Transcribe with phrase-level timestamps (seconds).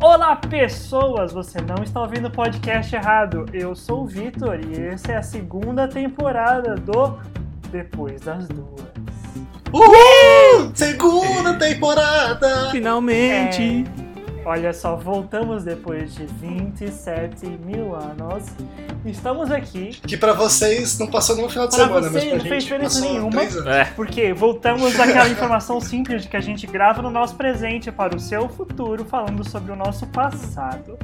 [0.00, 1.32] Olá, pessoas!
[1.32, 3.44] Você não está ouvindo o podcast errado.
[3.52, 7.18] Eu sou o Vitor e essa é a segunda temporada do
[7.70, 8.90] Depois das Duas.
[9.70, 10.72] Uhul!
[10.74, 12.70] Segunda temporada!
[12.70, 13.84] Finalmente!
[14.44, 18.44] Olha só, voltamos depois de 27 mil anos.
[19.04, 22.40] Estamos aqui Que pra vocês não passou nenhum final de Pra semana, mas pra não
[22.40, 23.42] fez gente diferença passou nenhuma.
[23.72, 23.84] É.
[23.96, 28.20] porque voltamos àquela informação simples de que a gente grava no nosso presente para o
[28.20, 30.98] seu futuro, falando sobre o nosso passado.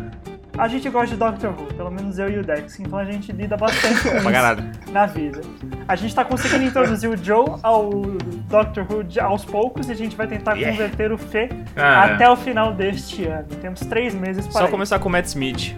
[0.59, 3.31] A gente gosta de Doctor Who, pelo menos eu e o Dex, então a gente
[3.31, 5.41] lida bastante com isso na vida.
[5.87, 7.91] A gente tá conseguindo introduzir o Joe ao
[8.49, 10.73] Doctor Who aos poucos e a gente vai tentar Yeah.
[10.77, 13.47] converter o Fê Cara, até o final deste ano.
[13.61, 14.71] Temos três meses para Só isso.
[14.71, 15.77] começar com o Matt Smith.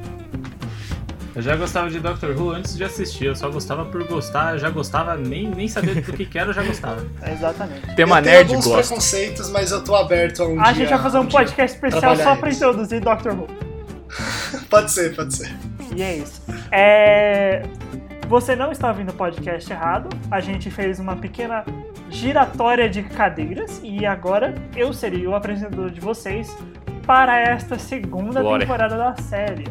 [1.34, 4.58] eu já gostava de Doctor Who antes de assistir, eu só gostava por gostar, eu
[4.58, 7.04] já gostava, nem, nem saber do que que era, eu já gostava.
[7.30, 7.94] Exatamente.
[7.94, 8.82] Tema eu tenho nerd alguns gosta.
[8.88, 11.74] preconceitos, mas eu tô aberto a um A dia- gente vai fazer um dia podcast
[11.76, 12.58] especial trabalhar só pra isso.
[12.64, 13.69] introduzir Doctor Who.
[14.68, 15.50] Pode ser, pode ser.
[15.94, 16.42] E é isso.
[16.70, 17.62] É...
[18.28, 20.08] Você não está ouvindo o podcast errado.
[20.30, 21.64] A gente fez uma pequena
[22.08, 26.56] giratória de cadeiras e agora eu serei o apresentador de vocês
[27.06, 28.66] para esta segunda Glória.
[28.66, 29.64] temporada da série.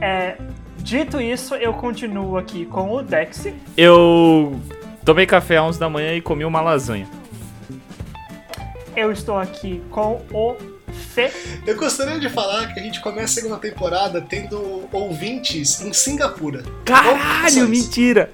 [0.00, 0.36] É,
[0.82, 3.46] Dito isso, eu continuo aqui com o Dex.
[3.76, 4.58] Eu
[5.04, 7.06] tomei café às 11 da manhã e comi uma lasanha.
[8.96, 10.56] Eu estou aqui com o
[10.92, 11.30] Fê.
[11.66, 16.62] Eu gostaria de falar que a gente começa a segunda temporada tendo ouvintes em Singapura.
[16.84, 18.28] Caralho, mentira!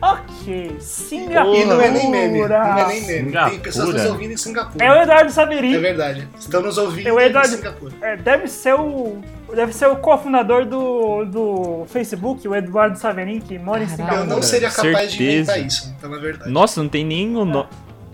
[0.00, 1.56] Ok, Singapura.
[1.58, 3.06] E não é nem meme, não é nem meme.
[3.06, 3.60] Tem Singapura.
[3.60, 4.84] pessoas nos ouvindo em Singapura.
[4.84, 5.74] É o Eduardo Saverin.
[5.74, 6.28] É verdade.
[6.38, 7.92] Estão nos ouvindo É o em Eduardo- Singapura.
[8.02, 9.18] É, deve ser o.
[9.54, 14.24] Deve ser o cofundador do, do Facebook, o Eduardo Saverin, que mora em Eu Singapura.
[14.24, 15.52] não seria capaz de Certeza.
[15.52, 16.50] inventar isso, então é verdade.
[16.50, 17.66] Nossa, não tem nem o no...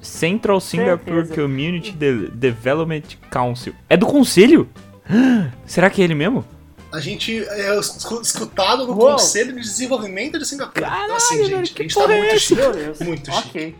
[0.02, 1.34] Central Singapore Certeza.
[1.42, 3.74] Community De- Development Council.
[3.88, 4.68] É do conselho?
[5.64, 6.44] Será que é ele mesmo?
[6.92, 9.12] A gente é escu- escutado no Uou.
[9.12, 10.84] Conselho de Desenvolvimento de Singapura.
[10.86, 12.38] Caralho, então, assim, velho, gente, que a gente tá porra é muito essa?
[12.40, 12.60] chique.
[12.60, 12.98] Meu Deus.
[13.00, 13.48] Muito chique.
[13.48, 13.74] Ok.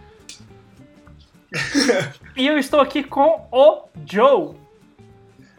[2.37, 4.55] e eu estou aqui com o Joe.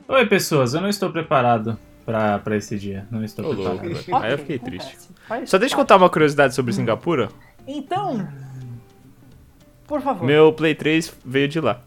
[0.08, 4.04] Oi, pessoas, eu não estou preparado pra, pra esse dia, não estou Ô, louco, preparado.
[4.04, 4.16] velho.
[4.18, 4.88] Aí eu Ok, fiquei triste.
[4.88, 5.10] acontece.
[5.28, 5.88] Faz Só deixa eu parte.
[5.90, 7.30] contar uma curiosidade sobre Singapura.
[7.68, 8.28] Então.
[9.94, 10.26] Por favor.
[10.26, 11.80] Meu Play 3 veio de lá.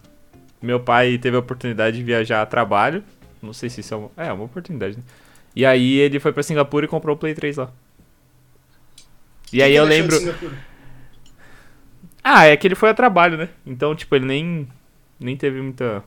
[0.63, 3.03] Meu pai teve a oportunidade de viajar a trabalho.
[3.43, 5.03] Não sei se isso é uma, é uma oportunidade, né?
[5.57, 7.73] E aí ele foi pra Singapura e comprou o Play 3 lá.
[9.53, 10.15] E aí que eu lembro.
[10.15, 10.57] Singapura?
[12.23, 13.49] Ah, é que ele foi a trabalho, né?
[13.67, 14.69] Então, tipo, ele nem,
[15.19, 16.05] nem teve muita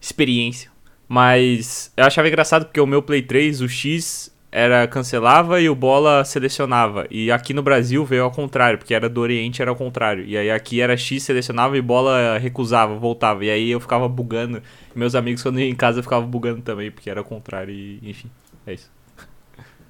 [0.00, 0.70] experiência.
[1.08, 5.74] Mas eu achava engraçado porque o meu Play 3, o X era cancelava e o
[5.74, 7.08] bola selecionava.
[7.10, 10.24] E aqui no Brasil veio ao contrário, porque era do Oriente era ao contrário.
[10.24, 13.44] E aí aqui era X selecionava e bola recusava, voltava.
[13.44, 14.62] E aí eu ficava bugando.
[14.94, 18.30] Meus amigos quando iam em casa ficavam bugando também, porque era ao contrário e enfim,
[18.64, 18.92] é isso.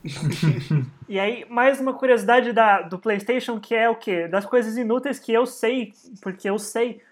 [1.07, 4.27] E aí, mais uma curiosidade da, do PlayStation, que é o quê?
[4.27, 5.93] Das coisas inúteis que eu sei,
[6.23, 7.03] porque eu sei.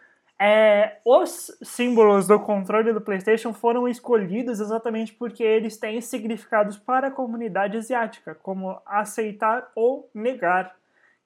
[0.45, 7.07] É, os símbolos do controle do PlayStation foram escolhidos exatamente porque eles têm significados para
[7.07, 10.75] a comunidade asiática, como aceitar ou negar,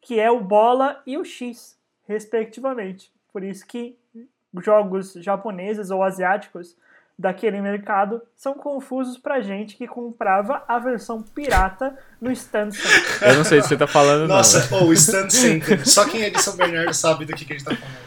[0.03, 3.10] que é o bola e o X, respectivamente.
[3.32, 3.97] Por isso que
[4.62, 6.77] jogos japoneses ou asiáticos
[7.19, 13.28] daquele mercado são confusos pra gente que comprava a versão pirata no stand center.
[13.31, 14.83] Eu não sei se você tá falando, Nossa, não.
[14.83, 15.88] oh, o Stand Center.
[15.88, 18.06] Só quem é de São Bernardo sabe do que, que a gente tá falando.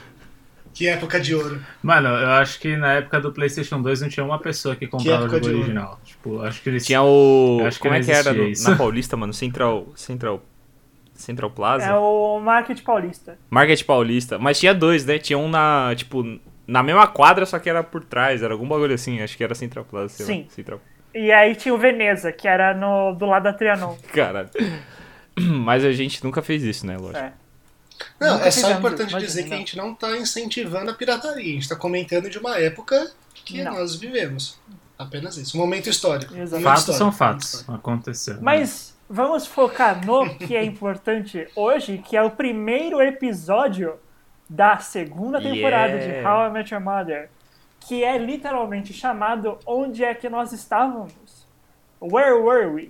[0.79, 1.59] Que época de ouro.
[1.83, 5.23] Mano, eu acho que na época do PlayStation 2 não tinha uma pessoa que comprava
[5.23, 5.59] o época jogo de ouro.
[5.59, 5.99] original.
[6.05, 7.61] Tipo, acho que eles Tinha o.
[7.65, 8.69] Acho que como é não que era no- isso.
[8.69, 9.33] na Paulista, mano?
[9.33, 9.87] Central.
[9.93, 10.41] Central.
[11.13, 11.83] Central Plaza?
[11.85, 13.37] É o Market Paulista.
[13.49, 14.39] Market Paulista.
[14.39, 15.17] Mas tinha dois, né?
[15.19, 15.93] Tinha um na.
[15.97, 16.23] Tipo,
[16.65, 18.41] na mesma quadra, só que era por trás.
[18.41, 19.19] Era algum bagulho assim.
[19.21, 20.13] Acho que era Central Plaza.
[20.13, 20.41] Sei Sim.
[20.43, 20.49] Lá.
[20.51, 20.81] Central.
[21.13, 23.97] E aí tinha o Veneza, que era no, do lado da Trianon.
[24.13, 24.49] Caralho.
[25.37, 26.95] Mas a gente nunca fez isso, né?
[26.97, 27.17] Lógico.
[27.19, 27.33] É.
[28.19, 30.93] Não, Nunca é só importante isso, imagina, dizer que a gente não tá incentivando a
[30.93, 31.43] pirataria.
[31.51, 33.73] A gente tá comentando de uma época que Não.
[33.73, 34.59] nós vivemos.
[34.97, 35.57] Apenas isso.
[35.57, 36.33] Um momento histórico.
[36.35, 36.61] Exato.
[36.61, 36.97] Momento fatos histórico.
[36.97, 37.65] são fatos.
[37.69, 38.37] Aconteceu.
[38.41, 43.95] Mas vamos focar no que é importante hoje, que é o primeiro episódio
[44.49, 46.21] da segunda temporada Yeah.
[46.21, 47.29] de How I Met Your Mother,
[47.79, 51.13] que é literalmente chamado Onde é que nós estávamos?
[52.01, 52.89] Where were we?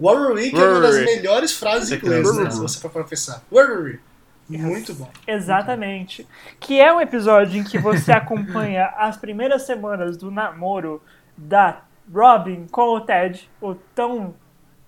[0.00, 2.50] Where were we, que é uma das melhores frases que inglesas, né?
[2.50, 3.42] Se você for professar.
[3.52, 4.00] Where were we?
[4.48, 5.10] Muito bom.
[5.26, 6.26] Exatamente.
[6.60, 11.02] Que é um episódio em que você acompanha as primeiras semanas do namoro
[11.36, 11.82] da
[12.12, 14.34] Robin com o Ted, o tão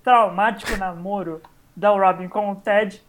[0.02, 1.42] traumático namoro
[1.74, 3.02] da Robin com o Ted.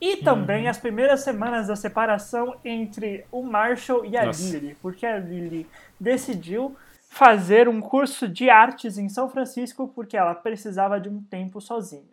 [0.00, 4.58] E também as primeiras semanas da separação entre o Marshall e a Nossa.
[4.58, 6.76] Lily, porque a Lily decidiu
[7.08, 12.11] fazer um curso de artes em São Francisco porque ela precisava de um tempo sozinha.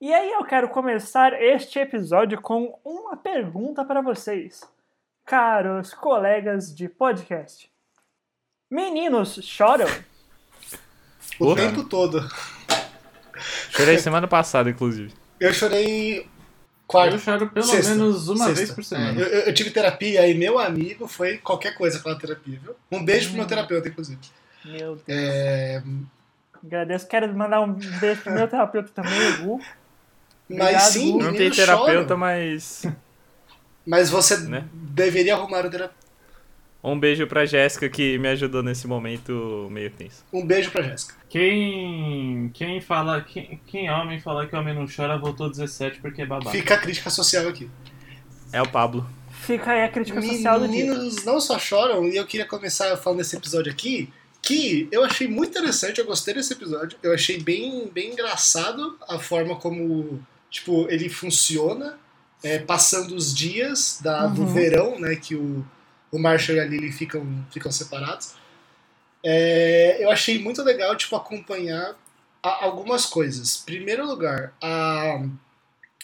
[0.00, 4.62] E aí eu quero começar este episódio com uma pergunta para vocês,
[5.26, 7.70] caros colegas de podcast.
[8.70, 9.86] Meninos choram?
[11.38, 11.56] O Porra.
[11.56, 12.26] tempo todo.
[13.70, 15.12] Chorei semana passada, inclusive.
[15.38, 16.26] Eu chorei
[16.86, 17.14] quarta.
[17.16, 17.90] Eu choro pelo Sexta.
[17.94, 18.54] menos uma Sexta.
[18.54, 19.20] vez por semana.
[19.20, 22.74] Eu, eu- eu tive terapia e meu amigo foi qualquer coisa aquela terapia, viu?
[22.90, 24.20] Um beijo pro meu terapeuta, inclusive.
[24.64, 25.02] Meu Deus.
[25.08, 25.82] É,
[26.62, 27.08] Agradeço.
[27.08, 29.60] Quero mandar um beijo pro meu terapeuta também, o Gu.
[30.50, 31.12] Mas Obrigado, sim.
[31.12, 32.16] Não tem meninos terapeuta, choram.
[32.18, 32.82] mas.
[33.86, 34.64] Mas você Né?
[34.72, 36.00] deveria arrumar o terapeuta.
[36.82, 40.24] Um beijo pra Jéssica que me ajudou nesse momento meio tenso.
[40.32, 41.14] Um beijo pra Jéssica.
[41.28, 46.22] Quem, quem fala, quem, quem é homem falar que homem não chora, votou 17 porque
[46.22, 46.50] é babaca.
[46.50, 47.68] Fica a crítica social aqui.
[48.52, 49.06] É o Pablo.
[49.30, 50.86] Fica aí a crítica social do dia.
[50.86, 54.08] Meninos não só choram, e eu queria começar falando desse episódio aqui,
[54.42, 56.96] que eu achei muito interessante, eu gostei desse episódio.
[57.02, 60.18] Eu achei bem, bem engraçado a forma como,
[60.50, 61.98] tipo, ele funciona,
[62.42, 64.52] é, passando os dias da, do Uhum.
[64.52, 65.64] verão, né, que o,
[66.10, 68.34] o Marshall e a Lily ficam, ficam separados.
[69.22, 71.94] É, eu achei muito legal, tipo, acompanhar
[72.42, 73.58] a- algumas coisas.
[73.58, 75.22] Primeiro lugar, a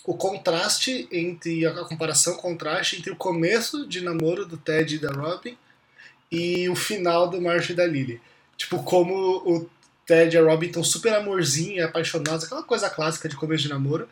[0.04, 4.98] o contraste entre a comparação, o contraste entre o começo de namoro do Ted e
[5.00, 5.58] da Robin
[6.30, 8.20] e o final do Marshall e da Lily.
[8.56, 9.68] Tipo, como o
[10.06, 13.68] Ted e a Robin estão super amorzinho e apaixonados, aquela coisa clássica de começo de
[13.68, 14.08] namoro.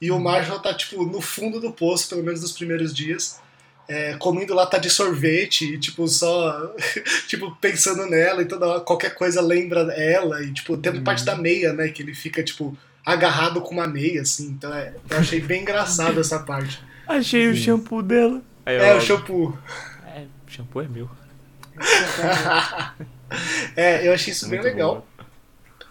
[0.00, 3.40] E o Marshall tá, tipo, no fundo do poço, pelo menos nos primeiros dias,
[3.88, 6.74] é, comendo lata de sorvete e, tipo, só,
[7.26, 10.42] tipo, pensando nela e toda hora, qualquer coisa lembra ela.
[10.42, 14.22] E, tipo, tem parte da meia, né, que ele fica, tipo, agarrado com uma meia,
[14.22, 14.48] assim.
[14.50, 16.80] Então, é, eu achei bem engraçado essa parte.
[17.08, 18.42] Achei o shampoo dela.
[18.66, 19.58] Aí, É, ó, o shampoo.
[20.14, 21.08] É, o shampoo é meu.
[23.76, 25.06] É, eu achei isso bem Muito legal.
[25.18, 25.24] bom.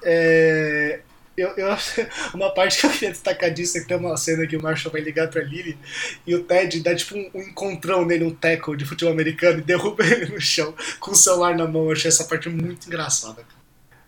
[0.03, 1.01] É,
[1.37, 2.01] eu, eu acho
[2.33, 4.91] uma parte que eu queria destacar disso é que tem uma cena que o Marshall
[4.91, 5.77] vai ligar pra Lily
[6.25, 9.61] e o Ted dá tipo um, um encontrão nele, um tackle de futebol americano e
[9.63, 11.85] derruba ele no chão com o celular na mão.
[11.85, 13.43] Eu achei essa parte muito engraçada.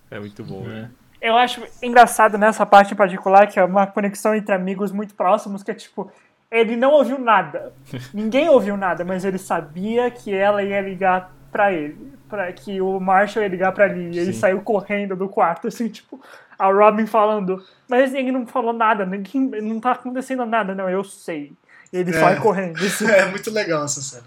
[0.10, 0.68] É muito bom.
[0.68, 0.90] É.
[1.22, 5.62] Eu acho engraçado nessa parte em particular, que é uma conexão entre amigos muito próximos,
[5.62, 6.12] que é tipo,
[6.50, 7.74] ele não ouviu nada.
[8.12, 12.18] Ninguém ouviu nada, mas ele sabia que ela ia ligar pra ele.
[12.28, 14.18] Pra que o Marshall ia ligar pra Lily.
[14.18, 14.40] E ele Sim.
[14.40, 16.22] saiu correndo do quarto, assim, tipo,
[16.60, 21.04] a Robin falando, mas ninguém não falou nada, ninguém, não tá acontecendo nada, não, eu
[21.04, 21.54] sei.
[21.92, 22.14] E ele É.
[22.20, 22.78] sai correndo.
[22.78, 23.06] assim.
[23.10, 24.24] É muito legal essa cena.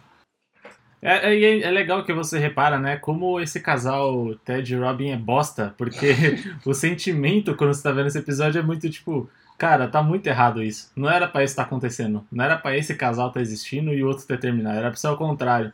[1.01, 5.17] É, é, é legal que você repara, né, como esse casal Ted e Robin é
[5.17, 6.15] bosta, porque
[6.65, 9.29] o sentimento quando você tá vendo esse episódio é muito tipo,
[9.59, 10.93] cara, tá muito errado isso.
[10.95, 12.25] Não era pra isso estar acontecendo.
[12.31, 14.79] Não era pra esse casal estar existindo e o outro ter terminado.
[14.79, 15.73] Era pra ser o contrário.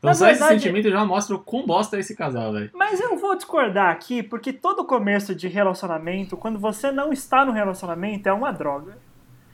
[0.00, 2.70] Então Na só verdade- esse sentimento já mostra o quão bosta é esse casal, velho.
[2.74, 7.52] Mas eu vou discordar aqui, porque todo começo de relacionamento, quando você não está no
[7.52, 8.96] relacionamento, é uma droga.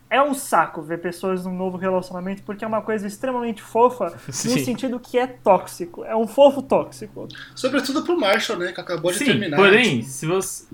[0.09, 4.33] É um saco ver pessoas num novo relacionamento, porque é uma coisa extremamente fofa, no
[4.33, 4.65] Sim.
[4.65, 6.05] sentido que é tóxico.
[6.05, 7.27] É um fofo tóxico.
[7.57, 9.57] Sobretudo pro Marshall, né, que acabou de Sim, terminar.
[9.57, 10.65] porém, se você,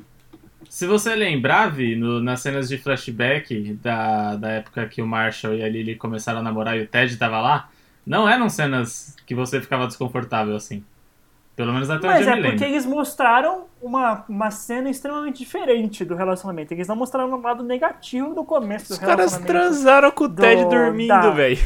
[0.68, 5.54] se você lembrar, Vi, no- nas cenas de flashback da, da época que o Marshall
[5.54, 7.70] e a Lily começaram a namorar e o Ted tava lá,
[8.06, 10.84] não eram cenas que você ficava desconfortável assim.
[11.54, 16.02] Pelo menos até Mas onde eu é porque eles mostraram uma, uma cena extremamente diferente
[16.02, 16.72] do relacionamento.
[16.72, 19.52] Eles não mostraram um lado negativo do começo do Os caras relacionamento.
[19.52, 21.58] transaram com o do- Ted dormindo, da- velho.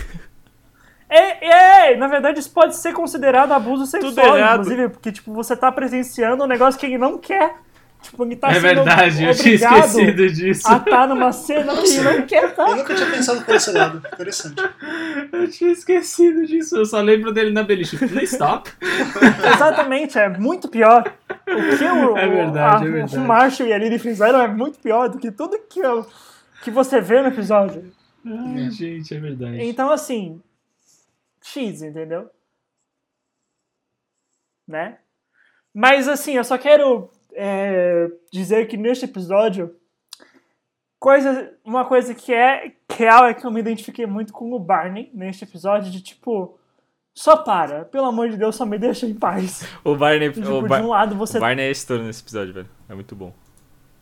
[1.09, 5.71] É, é, na verdade isso pode ser considerado abuso sexual, inclusive, porque tipo, você tá
[5.71, 7.55] presenciando um negócio que ele não quer.
[8.03, 10.69] Tipo, ele tá É verdade, eu tinha esquecido disso.
[10.69, 12.77] a estar numa cena que ele não quer Eu estar.
[12.77, 13.99] nunca tinha pensado por esse lado.
[14.13, 14.63] Interessante.
[15.33, 16.77] Eu tinha esquecido disso.
[16.77, 17.97] Eu só lembro dele na beliche.
[17.99, 18.71] Please stop.
[19.57, 21.03] Exatamente, é muito pior.
[21.49, 23.17] O que o, É verdade, a- é verdade.
[23.19, 26.07] o Marshall e a Lily fizeram é muito pior do que tudo que, eu-
[26.63, 27.93] que você vê no episódio.
[28.25, 29.63] Ai, gente, é verdade.
[29.63, 30.41] Então, assim,
[31.43, 32.31] X, entendeu?
[34.67, 34.99] Né?
[35.75, 39.75] Mas, assim, eu só quero é, dizer que neste episódio,
[40.99, 45.11] coisa, uma coisa que é real é que eu me identifiquei muito com o Barney
[45.15, 46.59] neste episódio, de tipo,
[47.15, 49.63] só para, pelo amor de Deus, só me deixa em paz.
[49.85, 52.69] O Barney, Tipo, o de Bar- um lado você Barney é estouro nesse episódio, velho.
[52.89, 53.33] É muito bom.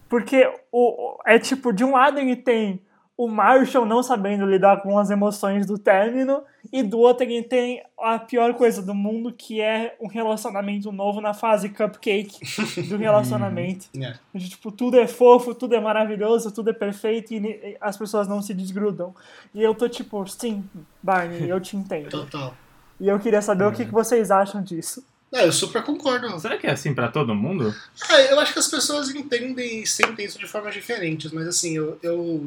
[0.09, 2.81] Porque o- é tipo, de um lado ele tem
[3.17, 6.43] o Marshall não sabendo lidar com as emoções do término,
[6.73, 11.21] e do outro ele tem a pior coisa do mundo, que é um relacionamento novo
[11.21, 12.41] na fase cupcake
[12.89, 13.87] do relacionamento.
[13.97, 14.15] É.
[14.35, 18.43] Onde, tipo, tudo é fofo, tudo é maravilhoso, tudo é perfeito e as pessoas não
[18.43, 19.15] se desgrudam.
[19.55, 20.65] E eu tô tipo, sim,
[21.03, 22.09] Barney, eu te entendo.
[22.09, 22.55] Total.
[23.01, 25.05] E eu queria saber o que, que vocês acham disso.
[25.33, 26.39] É, eu super concordo.
[26.39, 27.75] Será que é assim pra todo mundo?
[28.09, 31.77] Ah, eu acho que as pessoas entendem e sentem isso de formas diferentes, mas assim,
[31.77, 31.99] eu.
[32.03, 32.47] eu...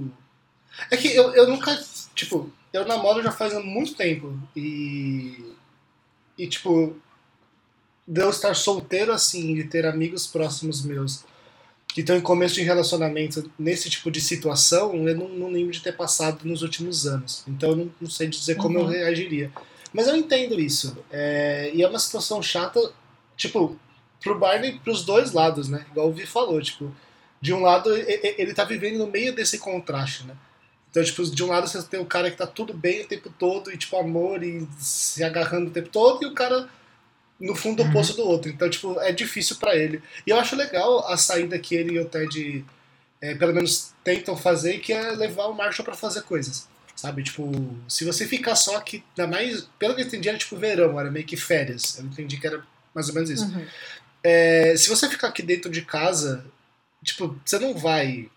[0.91, 1.77] É que eu, eu nunca.
[2.15, 5.53] Tipo, eu namoro já faz muito tempo e.
[6.38, 6.96] E, tipo.
[8.07, 11.25] De eu estar solteiro assim, de ter amigos próximos meus
[11.89, 15.81] que estão em começo de relacionamento nesse tipo de situação, eu não, não lembro de
[15.81, 17.43] ter passado nos últimos anos.
[17.48, 18.89] Então eu não, não sei dizer como eu Uhum.
[18.89, 19.51] reagiria.
[19.91, 20.96] Mas eu entendo isso.
[21.12, 22.79] É, e é uma situação chata,
[23.36, 23.77] tipo,
[24.22, 25.86] pro Barney pros dois lados, né?
[25.91, 26.96] Igual o Vi falou, tipo,
[27.41, 30.36] de um lado ele tá vivendo no meio desse contraste, né?
[30.98, 33.30] Então, tipo, de um lado você tem o cara que tá tudo bem o tempo
[33.38, 36.68] todo e, tipo, amor e se agarrando o tempo todo, e o cara
[37.39, 37.89] no fundo Uhum.
[37.89, 38.50] oposto do outro.
[38.50, 40.01] Então, tipo, é difícil pra ele.
[40.25, 42.66] E eu acho legal a saída que ele e o Ted,
[43.22, 46.68] é, pelo menos, tentam fazer, que é levar o Marshall pra fazer coisas.
[46.96, 47.51] Sabe, tipo,
[47.88, 51.12] se você ficar só aqui, ainda mais, pelo que eu entendi, era tipo verão, era
[51.12, 52.00] meio que férias.
[52.00, 53.46] Eu entendi que era mais ou menos isso.
[53.46, 53.68] Uhum.
[54.24, 56.44] É, se você ficar aqui dentro de casa,
[57.04, 58.32] tipo, você não vai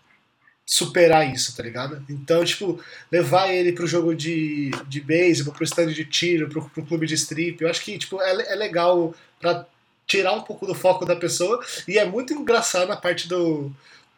[0.65, 2.03] superar isso, tá ligado?
[2.09, 2.79] Então, tipo,
[3.11, 7.15] levar ele pro jogo de, de beisebol, pro stand de tiro, pro, pro clube de
[7.15, 9.65] strip, eu acho que, tipo, é, é legal pra
[10.07, 11.63] tirar um pouco do foco da pessoa.
[11.87, 13.71] E é muito engraçado a parte do,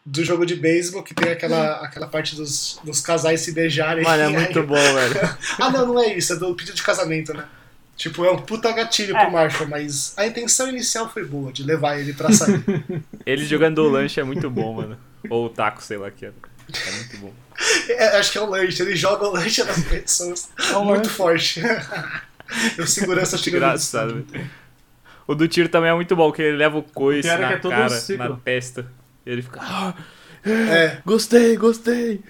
[0.05, 4.03] do jogo de beisebol, que tem aquela, aquela parte dos, dos casais se beijarem.
[4.03, 5.15] Mano, é muito aí- bom, velho.
[5.59, 7.45] ah, não, não é isso, é do pedido de casamento, né?
[7.95, 9.21] Tipo, é um puta gatilho É.
[9.23, 12.63] pro Marshall, mas a intenção inicial foi boa, de levar ele pra sair.
[13.25, 14.97] Ele jogando o lanche é muito bom, mano.
[15.29, 16.31] Ou o taco, sei lá que é.
[16.87, 17.33] É muito bom.
[17.87, 21.03] É, acho que é o lanche, ele joga o lanche nas pessoas É um muito
[21.05, 21.15] lanche.
[21.15, 21.61] forte.
[22.77, 24.25] Eu segurança chegando no Engraçado.
[25.27, 27.67] O do tiro também é muito bom, que ele leva o coice é na que
[27.67, 28.29] é cara, ciclo.
[28.29, 28.91] na testa.
[29.25, 29.59] E ele fica.
[29.61, 29.93] "Ah,
[30.45, 32.21] É, gostei, gostei.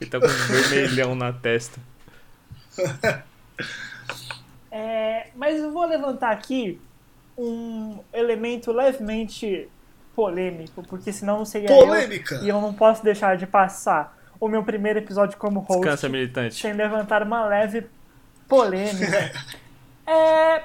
[0.00, 0.28] Ele tá com um
[0.70, 1.78] vermelhão na testa.
[4.70, 6.80] É, mas eu vou levantar aqui
[7.36, 9.68] um elemento levemente
[10.14, 12.34] polêmico, porque senão seria polêmica.
[12.36, 16.08] eu e eu não posso deixar de passar o meu primeiro episódio como host Descansa,
[16.08, 16.54] militante.
[16.54, 17.86] sem levantar uma leve
[18.48, 19.32] polêmica.
[20.06, 20.64] é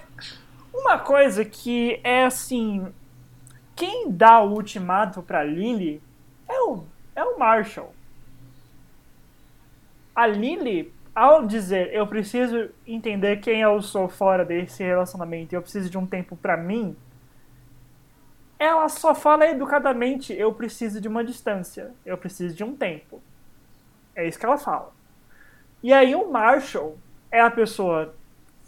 [0.73, 2.87] uma coisa que é assim,
[3.75, 6.01] quem dá o ultimato pra Lily
[6.47, 6.83] é o
[7.15, 7.93] é o Marshall.
[10.13, 15.61] A Lily, ao dizer eu preciso entender quem eu sou fora desse relacionamento e eu
[15.61, 16.95] preciso de um tempo pra mim,
[18.57, 23.21] ela só fala educadamente eu preciso de uma distância, eu preciso de um tempo.
[24.15, 24.93] É isso que ela fala.
[25.83, 26.97] E aí o Marshall
[27.29, 28.15] é a pessoa,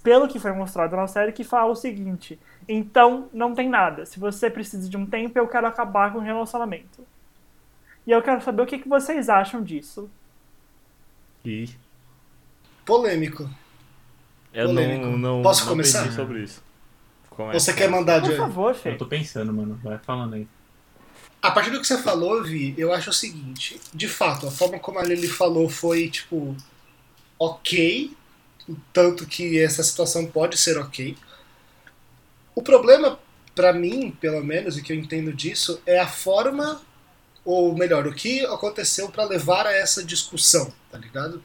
[0.03, 4.05] pelo que foi mostrado na série, que fala o seguinte: então não tem nada.
[4.05, 7.05] Se você precisa de um tempo, eu quero acabar com o relacionamento.
[8.05, 10.09] E eu quero saber o que, que vocês acham disso.
[11.45, 11.69] Ih,
[12.85, 13.49] Polêmico.
[14.53, 15.05] eu Polêmico.
[15.05, 16.11] não, não, Posso não começar?
[16.11, 16.63] sobre isso.
[17.53, 18.37] Você quer mandar, Por Johnny?
[18.37, 18.89] favor, Fê.
[18.91, 19.79] Eu tô pensando, mano.
[19.83, 20.47] Vai falando aí.
[21.41, 24.79] A partir do que você falou, Vi, eu acho o seguinte: de fato, a forma
[24.79, 26.55] como a Lily falou foi, tipo,
[27.39, 28.11] ok,
[28.91, 31.15] tanto que essa situação pode ser ok.
[32.55, 33.19] O problema,
[33.53, 36.81] pra mim, pelo menos, e que eu entendo disso, é a forma,
[37.45, 41.41] ou melhor, o que aconteceu pra levar a essa discussão, tá ligado?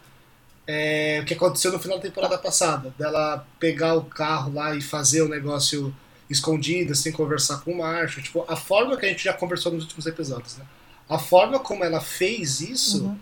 [0.67, 4.81] É, o que aconteceu no final da temporada passada, dela pegar o carro lá e
[4.81, 5.95] fazer o negócio
[6.31, 8.23] escondida, sem conversar com o Marshall.
[8.23, 10.65] Tipo, a forma que a gente já conversou nos últimos episódios, né?
[11.09, 13.19] A forma como ela fez isso, Uhum.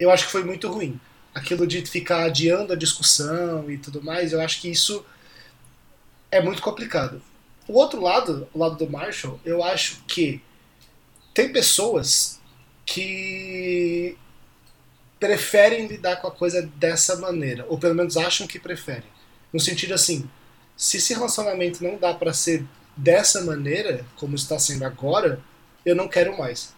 [0.00, 0.98] eu acho que foi muito ruim.
[1.34, 5.04] Aquilo de ficar adiando a discussão e tudo mais, eu acho que isso
[6.30, 7.20] é muito complicado.
[7.68, 10.40] O outro lado, o lado do Marshall, eu acho que
[11.34, 12.40] tem pessoas
[12.84, 14.16] que
[15.18, 19.08] preferem lidar com a coisa dessa maneira, ou pelo menos acham que preferem.
[19.52, 20.28] No sentido assim,
[20.76, 22.64] se esse relacionamento não dá pra ser
[22.96, 25.40] dessa maneira, como está sendo agora,
[25.84, 26.74] eu não quero mais.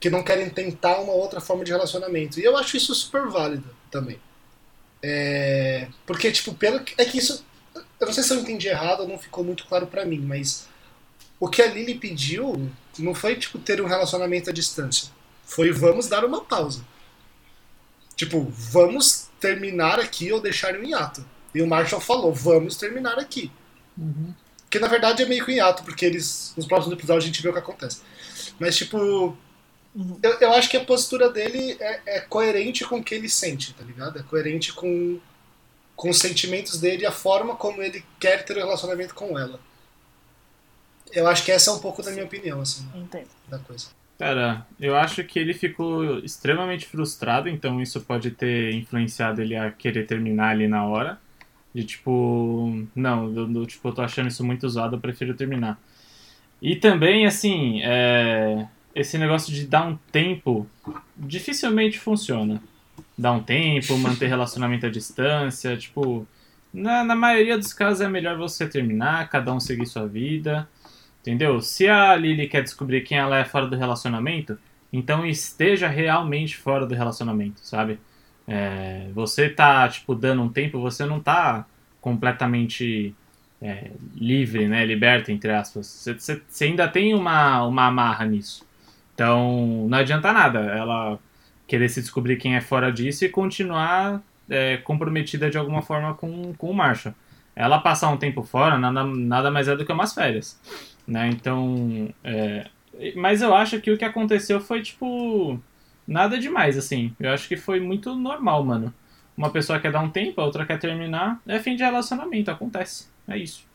[0.00, 2.40] Que não querem tentar uma outra forma de relacionamento.
[2.40, 4.18] E eu acho isso super válido também.
[5.02, 7.44] É, Porque, tipo, pelo é que isso.
[7.74, 10.66] Eu não sei se eu entendi errado ou não ficou muito claro pra mim, mas
[11.38, 15.08] o que a Lily pediu não foi, tipo, ter um relacionamento à distância.
[15.44, 16.84] Foi vamos dar uma pausa.
[18.22, 21.26] Tipo, vamos terminar aqui ou deixar em hiato.
[21.52, 23.50] E o Marshall falou, vamos terminar aqui.
[24.70, 26.54] Que na verdade é meio que um hiato, porque eles.
[26.56, 28.00] Nos próximos episódios a gente vê o que acontece.
[28.60, 29.36] Mas tipo.
[30.22, 33.74] Eu, eu acho que a postura dele é, é coerente com o que ele sente,
[33.74, 34.20] tá ligado?
[34.20, 35.18] É coerente com,
[35.96, 39.36] com os sentimentos dele e a forma como ele quer ter o um relacionamento com
[39.36, 39.58] ela.
[41.10, 43.28] Eu acho que essa é um pouco da minha opinião, assim, Entendo.
[43.48, 43.88] da coisa.
[44.22, 49.68] Cara, eu acho que ele ficou extremamente frustrado, então isso pode ter influenciado ele a
[49.72, 51.18] querer terminar ali na hora.
[51.74, 55.76] De tipo, não, eu, eu, tipo, eu tô achando isso muito zoado, eu prefiro terminar.
[56.62, 58.64] E também, assim, é,
[58.94, 60.68] esse negócio de dar um tempo
[61.16, 62.62] dificilmente funciona.
[63.18, 66.24] Dar um tempo, manter relacionamento à distância, tipo,
[66.72, 70.68] na, na maioria dos casos é melhor você terminar, cada um seguir sua vida.
[71.22, 71.60] Entendeu?
[71.60, 74.58] Se a Lily quer descobrir quem ela é fora do relacionamento,
[74.92, 77.98] então esteja realmente fora do relacionamento, sabe?
[78.46, 81.64] É, você tá, tipo, dando um tempo, você não tá
[82.00, 83.14] completamente
[83.62, 84.84] é, livre, né?
[84.84, 86.08] Liberto, entre aspas.
[86.18, 88.66] Você ainda tem uma, uma amarra nisso.
[89.14, 91.18] Então, não adianta nada ela
[91.68, 96.52] querer se descobrir quem é fora disso e continuar é, comprometida de alguma forma com,
[96.54, 97.14] com o Marshall.
[97.54, 100.58] Ela passar um tempo fora, nada, nada mais é do que umas férias.
[101.06, 101.28] Né?
[101.28, 102.66] Então, é...
[103.16, 105.60] mas eu acho que o que aconteceu foi tipo
[106.06, 107.14] nada demais assim.
[107.18, 108.94] Eu acho que foi muito normal, mano.
[109.36, 113.08] Uma pessoa quer dar um tempo, a outra quer terminar, é fim de relacionamento, acontece.
[113.26, 113.66] É isso.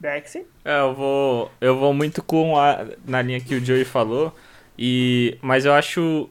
[0.00, 0.44] Bexy?
[0.64, 4.34] É, eu vou eu vou muito com a na linha que o Joey falou
[4.76, 6.28] e mas eu acho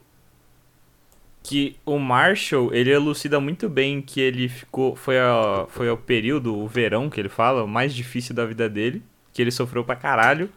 [1.44, 6.56] que o Marshall, ele elucida muito bem que ele ficou foi a, foi o período,
[6.58, 9.02] o verão que ele fala, o mais difícil da vida dele
[9.34, 10.50] que ele sofreu pra caralho.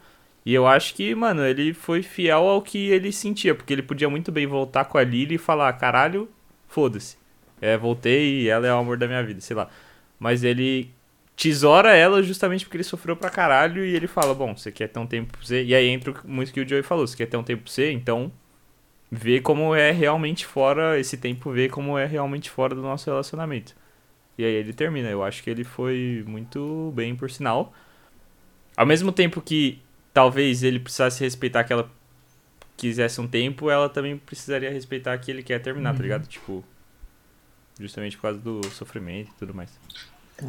[0.45, 4.11] E eu acho que, mano, ele foi fiel ao que ele sentia, porque ele podia
[4.11, 6.29] muito bem voltar com a Lily e falar, caralho,
[6.69, 7.17] foda-se.
[7.61, 9.69] É, voltei e ela é o amor da minha vida, sei lá.
[10.19, 10.91] Mas ele
[11.37, 14.99] tesoura ela justamente porque ele sofreu pra caralho e ele fala, bom, você quer ter
[14.99, 15.65] um tempo pra você.
[15.65, 17.91] E aí entra muito que o Joey falou, você quer ter um tempo pra você,
[17.93, 18.31] então
[19.11, 23.75] vê como é realmente fora, esse tempo vê como é realmente fora do nosso relacionamento.
[24.37, 25.09] E aí ele termina.
[25.09, 27.73] Eu acho que ele foi muito bem, por sinal.
[28.77, 29.81] Ao mesmo tempo que
[30.13, 31.91] talvez ele precisasse respeitar que ela
[32.77, 35.97] quisesse um tempo, ela também precisaria respeitar que ele quer terminar, tá uhum.
[35.99, 36.27] tá ligado?
[36.27, 36.65] Tipo,
[37.79, 39.71] justamente por causa do sofrimento e tudo mais.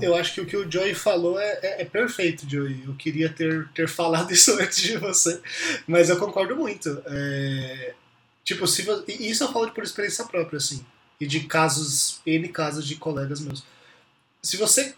[0.02, 2.84] Eu acho que o que o Joey falou é, é, é, perfeito, Joey.
[2.86, 5.40] Eu queria ter, ter falado isso antes de você,
[5.88, 7.02] mas eu concordo muito.
[7.06, 7.94] É,
[8.44, 10.84] tipo, se você, e isso eu falo por experiência própria, assim,
[11.20, 13.64] e de casos, N casos de colegas meus.
[14.42, 14.96] Se você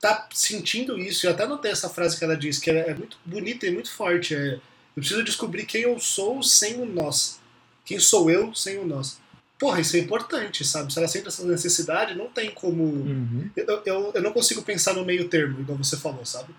[0.00, 3.66] tá sentindo isso, e até notei essa frase que ela diz, que é, muito bonita
[3.66, 4.34] e muito forte.
[4.34, 4.60] É, eu
[4.96, 7.38] preciso descobrir quem eu sou sem o nós.
[7.84, 9.18] Quem sou eu sem o nós.
[9.58, 10.90] Porra, isso é importante, sabe?
[10.90, 12.82] Se ela sente essa necessidade, não tem como.
[12.82, 13.50] Uhum.
[13.54, 16.54] Eu, eu, eu não consigo pensar no meio termo, igual você falou, sabe?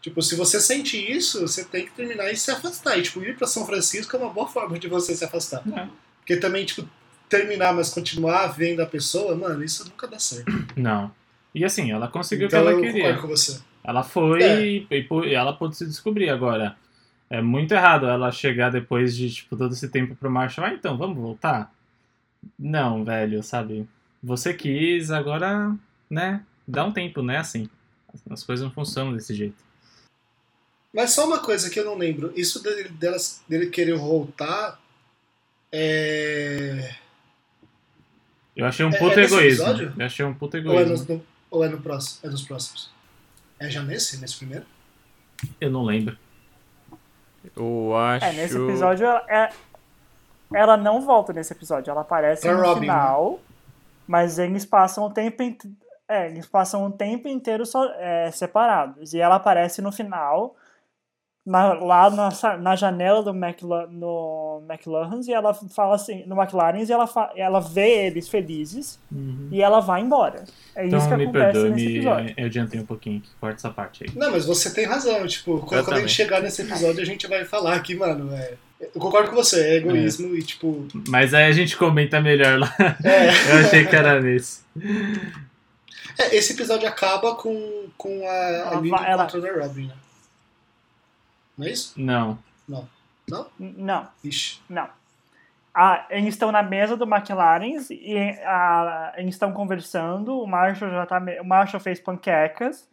[0.00, 2.98] Tipo, se você sente isso, você tem que terminar e se afastar.
[2.98, 5.62] E, tipo, ir pra São Francisco é uma boa forma de você se afastar.
[5.76, 5.88] É.
[6.18, 6.88] Porque também, tipo,
[7.28, 10.50] terminar, mas continuar vendo a pessoa, mano, isso nunca dá certo.
[10.76, 11.12] Não.
[11.54, 13.16] E assim, ela conseguiu então, o que ela queria.
[13.16, 13.60] Com você.
[13.82, 14.66] Ela foi é.
[14.66, 16.76] e, e, ela pôde se descobrir agora.
[17.30, 20.66] É muito errado ela chegar depois de tipo, todo esse tempo pro Marshall.
[20.66, 21.72] Ah, então, vamos voltar?
[22.58, 23.88] Não, velho, sabe?
[24.22, 25.74] Você quis, agora,
[26.08, 26.42] né?
[26.66, 27.38] Dá um tempo, né?
[27.38, 27.68] Assim.
[28.30, 29.56] As coisas não funcionam desse jeito.
[30.92, 32.32] Mas só uma coisa que eu não lembro.
[32.34, 34.80] Isso dele, delas, dele querer voltar.
[35.70, 36.94] É.
[38.56, 39.66] Eu achei um é, puto é, é egoísmo.
[39.96, 41.24] Eu achei um puto egoísmo.
[41.50, 42.20] Ou é, no, é próximo?
[42.24, 42.90] É dos próximos?
[43.58, 44.20] É já nesse?
[44.20, 44.66] Nesse primeiro?
[45.60, 46.16] Eu não lembro.
[47.56, 48.24] Eu acho.
[48.24, 49.50] É, nesse episódio ela, é,
[50.52, 51.90] ela não volta nesse episódio.
[51.90, 53.38] Ela aparece pra no Robin, final, né?
[54.06, 55.42] mas eles passam o tempo.
[56.08, 59.12] É, eles passam um tempo inteiro só, é, separados.
[59.12, 60.56] E ela aparece no final
[61.48, 66.84] na, lá na, na janela do McLaren, no McLaren e ela fala assim, no McLaren
[66.86, 69.48] e ela, fa, ela vê eles felizes uhum.
[69.50, 70.44] e ela vai embora.
[70.76, 72.34] É então, isso que me acontece perdoe, nesse episódio.
[72.36, 74.10] Eu adiantei um pouquinho, corta essa parte aí.
[74.14, 77.26] Não, mas você tem razão, tipo, quando, quando a gente chegar nesse episódio a gente
[77.26, 80.38] vai falar aqui, mano, é, eu concordo com você, é egoísmo é.
[80.38, 80.86] e tipo.
[81.08, 82.74] Mas aí a gente comenta melhor lá.
[83.02, 83.28] É.
[83.52, 84.60] eu achei que era nesse.
[86.18, 89.26] É, esse episódio acaba com, com a, a Lily ela...
[89.26, 89.94] contra a Robin, né?
[91.58, 92.00] Não é isso?
[92.00, 92.38] Não.
[92.68, 92.88] Não.
[93.28, 93.46] Não?
[93.58, 94.08] Não.
[94.22, 94.60] Ixi.
[94.70, 94.88] Não.
[95.74, 100.40] Ah, eles estão na mesa do McLaren e ah, eles estão conversando.
[100.40, 101.20] O Marshall já tá.
[101.40, 102.88] O Marshall fez panquecas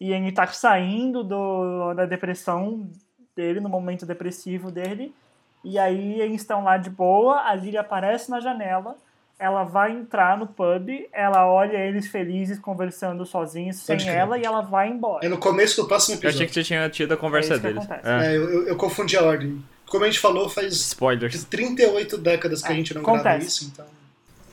[0.00, 2.90] e ele tá saindo do, da depressão
[3.34, 5.14] dele, no momento depressivo dele.
[5.62, 8.96] E aí eles estão lá de boa, a Lily aparece na janela
[9.38, 14.62] ela vai entrar no pub, ela olha eles felizes conversando sozinhos, sem ela, e ela
[14.62, 15.24] vai embora.
[15.26, 16.28] É no começo do próximo episódio.
[16.28, 17.84] Eu achei que você tinha tido a conversa é deles.
[17.90, 18.00] É.
[18.32, 19.62] É, eu, eu, eu, confundi a ordem.
[19.88, 21.44] como a gente falou, faz Spoilers.
[21.44, 23.46] 38 décadas que a É, gente não grava acontece.
[23.46, 23.84] isso, então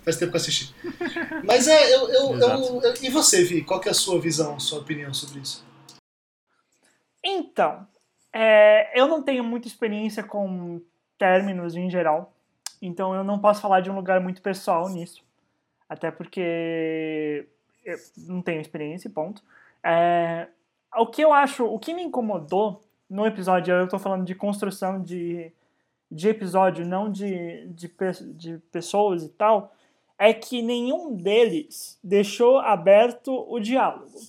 [0.03, 0.75] faz tempo que eu assisti.
[1.47, 3.61] Mas é, eu, eu, eu, eu- E você, Vi?
[3.63, 5.63] Qual que é a sua visão, sua opinião sobre isso?
[7.23, 7.87] Então,
[8.33, 10.81] é, eu não tenho muita experiência com
[11.17, 12.32] términos em geral,
[12.85, 15.23] então eu não posso falar de um lugar muito pessoal nisso,
[15.87, 17.47] até porque
[17.85, 19.41] eu não tenho experiência, ponto.
[19.81, 20.47] É,
[20.97, 25.01] o que eu acho, o que me incomodou no episódio, eu tô falando de construção
[25.01, 25.49] de,
[26.11, 27.89] de episódio, não de, de,
[28.33, 29.73] de pessoas e tal,
[30.17, 34.19] é que nenhum deles deixou aberto o diálogo.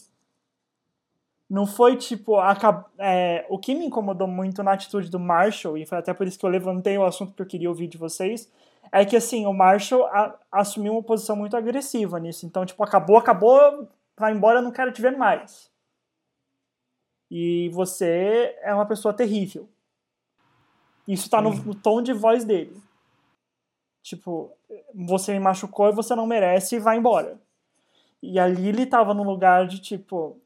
[1.54, 2.36] Não foi tipo.
[2.36, 6.26] acab- é, o que me incomodou muito na atitude do Marshall, e foi até por
[6.26, 8.50] isso que eu levantei o assunto que eu queria ouvir de vocês,
[8.90, 12.44] é que assim, o Marshall a- assumiu uma posição muito agressiva nisso.
[12.44, 15.70] Então, tipo, acabou, acabou, vai embora, eu não quero te ver mais.
[17.30, 19.68] E você é uma pessoa terrível.
[21.06, 22.76] Isso tá no, no tom de voz dele.
[24.02, 24.50] Tipo,
[24.92, 27.38] você me machucou e você não merece e vai embora.
[28.22, 30.36] E a Lily tava num lugar de tipo,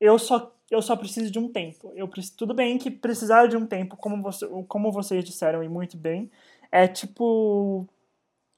[0.00, 1.92] eu só eu só preciso de um tempo.
[1.94, 5.96] Eu tudo bem que precisar de um tempo, como você, como vocês disseram e muito
[5.96, 6.30] bem,
[6.72, 7.86] é tipo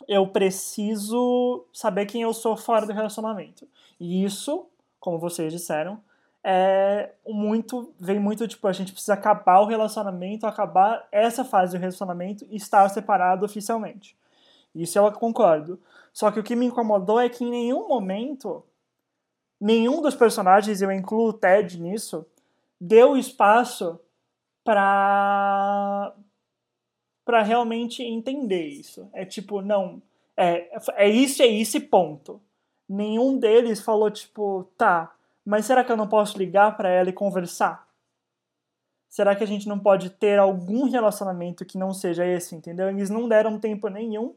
[0.09, 3.67] eu preciso saber quem eu sou fora do relacionamento.
[3.99, 4.67] E isso,
[5.01, 6.01] como vocês disseram,
[6.45, 11.81] é muito vem muito tipo a gente precisa acabar o relacionamento, acabar essa fase do
[11.81, 14.17] relacionamento e estar separado oficialmente.
[14.75, 15.81] Isso eu concordo.
[16.13, 18.63] Só que o que me incomodou é que em nenhum momento
[19.61, 22.27] nenhum dos personagens, eu incluo o Ted nisso,
[22.81, 23.99] deu espaço
[24.65, 26.15] pra
[27.25, 29.11] para realmente entender isso.
[29.13, 30.01] É tipo, não,
[30.37, 32.41] é, é isso, é isso e ponto.
[32.89, 35.13] Nenhum deles falou tipo, tá,
[35.45, 37.87] mas será que eu não posso ligar pra ela e conversar?
[39.09, 42.89] Será que a gente não pode ter algum relacionamento que não seja esse, entendeu?
[42.89, 44.37] Eles não deram tempo nenhum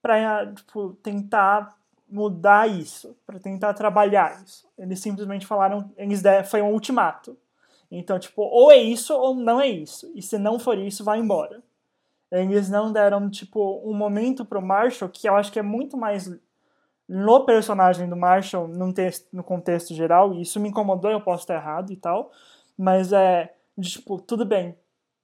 [0.00, 1.76] pra tipo, tentar
[2.08, 4.68] mudar isso, para tentar trabalhar isso.
[4.78, 7.36] Eles simplesmente falaram, eles deram, foi um ultimato.
[7.90, 10.10] Então, tipo, ou é isso ou não é isso.
[10.14, 11.62] E se não for isso, vai embora.
[12.30, 16.30] Eles não deram, tipo, um momento pro Marshall, que eu acho que é muito mais
[17.08, 21.42] no personagem do Marshall, num texto, no contexto geral, e isso me incomodou, eu posso
[21.42, 22.32] estar errado e tal,
[22.76, 24.74] mas é, de, tipo, tudo bem,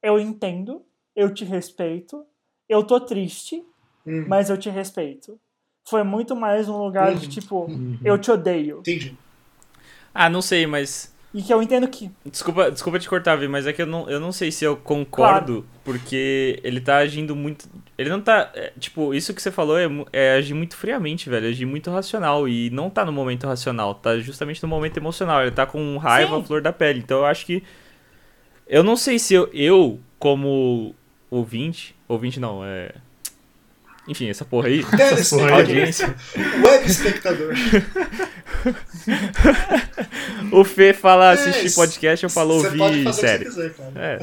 [0.03, 0.85] eu entendo,
[1.17, 2.25] eu te respeito,
[2.69, 3.65] eu tô triste,
[4.07, 5.39] Hum, mas eu te respeito.
[5.89, 7.31] Foi muito mais um lugar de Uhum.
[7.31, 7.99] tipo, Uhum.
[8.05, 8.79] eu te odeio.
[8.81, 9.17] entendi.
[10.15, 11.15] Ah, não sei, mas.
[11.33, 12.11] E que eu entendo que.
[12.27, 14.77] Desculpa, desculpa te cortar, Vi, mas é que eu não, eu não sei se eu
[14.77, 17.69] concordo, porque ele tá agindo muito.
[17.97, 18.51] Ele não tá.
[18.55, 21.47] é, tipo, isso que você falou é, é agir muito friamente, velho.
[21.49, 22.49] Agir muito racional.
[22.49, 25.43] E não tá no momento racional, tá justamente no momento emocional.
[25.43, 26.43] Ele tá com raiva Sim.
[26.43, 26.99] à flor da pele.
[26.99, 27.63] Então eu acho que.
[28.67, 30.95] Eu não sei se eu, eu como
[31.31, 31.95] ouvinte.
[32.09, 32.93] Ouvinte não, é.
[34.11, 34.85] Enfim, essa porra aí.
[34.85, 35.53] Telespectador.
[35.53, 36.15] audiência.
[36.65, 37.55] Web espectador.
[40.53, 43.45] O Fê fala É, assistir podcast, eu falo ouvir série.
[43.45, 43.73] quiser.
[43.97, 44.19] É.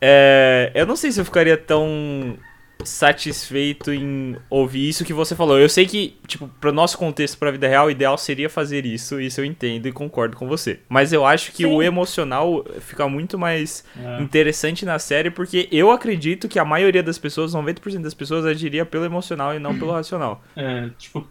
[0.00, 2.38] É, eu não sei se eu ficaria tão
[2.84, 5.58] satisfeito em ouvir isso que você falou.
[5.58, 9.20] Eu sei que, tipo, pro nosso contexto, pra vida real, o ideal seria fazer isso,
[9.20, 10.80] isso eu entendo e concordo com você.
[10.88, 11.72] Mas eu acho que Sim.
[11.74, 14.22] o emocional fica muito mais É.
[14.22, 18.84] interessante na série, porque eu acredito que a maioria das pessoas, 90% das pessoas, agiria
[18.84, 20.42] pelo emocional e não pelo racional.
[20.56, 21.26] É, tipo,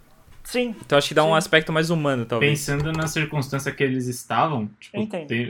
[0.46, 1.36] Sim, Então acho que dá um Sim.
[1.38, 2.50] aspecto mais humano, talvez.
[2.52, 5.00] pensando na circunstância que eles estavam, tipo,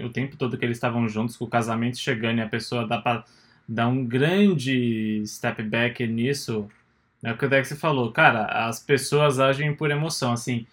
[0.05, 2.99] o tempo todo que eles estavam juntos, com o casamento chegando e a pessoa dá
[2.99, 3.25] pra
[3.69, 6.69] dar um grande step back nisso,
[7.23, 10.67] é o que o Dex falou, cara, as pessoas agem por emoção, assim,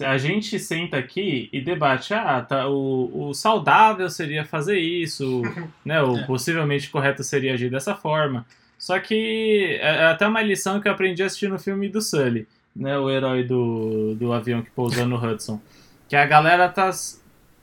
[0.00, 5.42] a gente senta aqui e debate, ah, tá, o, o saudável seria fazer isso,
[5.84, 6.22] né, o É.
[6.26, 8.46] possivelmente correto seria agir dessa forma,
[8.78, 12.46] só que é é até uma lição que eu aprendi assistindo o filme do Sully,
[12.74, 15.60] né, o herói do, do avião que pousou no Hudson.
[16.08, 16.90] Que a galera tá,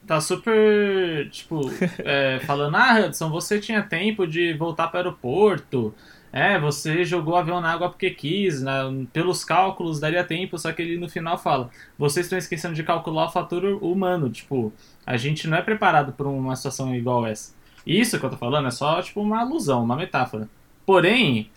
[0.06, 1.62] tá super, tipo,
[2.04, 5.94] é, falando, ah, Hudson, você tinha tempo de voltar para o aeroporto,
[6.32, 8.74] é, você jogou o avião na água porque quis, né,
[9.14, 13.26] pelos cálculos daria tempo, só que ele no final fala, vocês estão esquecendo de calcular
[13.26, 14.74] o fator humano, tipo,
[15.06, 17.54] a gente não é preparado para uma situação igual essa.
[17.86, 20.50] Isso que eu tô falando é só, tipo, uma alusão, uma metáfora.
[20.86, 21.50] Porém,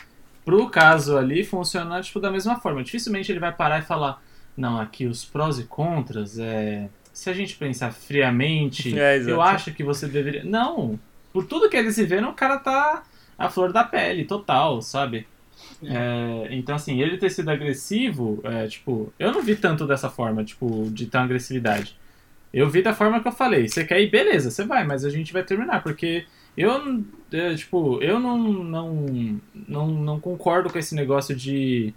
[0.45, 2.83] pro caso ali, funciona, tipo, da mesma forma.
[2.83, 4.23] Dificilmente ele vai parar e falar,
[4.57, 6.89] não, aqui os prós e contras, é...
[7.17, 10.45] Se a gente pensar friamente, É, eu acho que você deveria...
[10.45, 11.01] Não!
[11.33, 13.05] Por tudo que eles se vêem, o cara tá
[13.39, 15.27] a flor da pele, total, sabe?
[15.83, 20.45] É, então, assim, ele ter sido agressivo, é, tipo, eu não vi tanto dessa forma,
[20.45, 21.97] tipo, de tão agressividade.
[22.53, 23.67] Eu vi da forma que eu falei.
[23.67, 26.27] Você quer ir, beleza, você vai, mas a gente vai terminar, porque
[26.57, 27.03] Eu,
[27.33, 29.07] é, tipo, eu não, não,
[29.55, 31.93] não, não concordo com esse negócio de,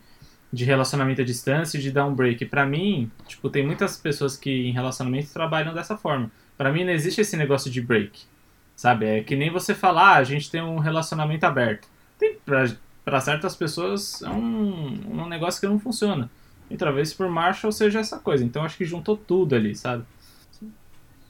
[0.52, 2.46] de relacionamento à distância e de dar um break.
[2.46, 6.32] Pra mim, tipo, tem muitas pessoas que em relacionamento trabalham dessa forma.
[6.58, 8.22] Pra mim não existe esse negócio de break,
[8.76, 9.06] sabe?
[9.06, 11.88] É que nem você falar, ah, a gente tem um relacionamento aberto.
[12.18, 12.38] Tem,
[13.06, 16.30] pra certas pessoas é um, um negócio que não funciona.
[16.70, 18.44] E talvez por Marshall seja essa coisa.
[18.44, 20.04] Então acho que juntou tudo ali, sabe?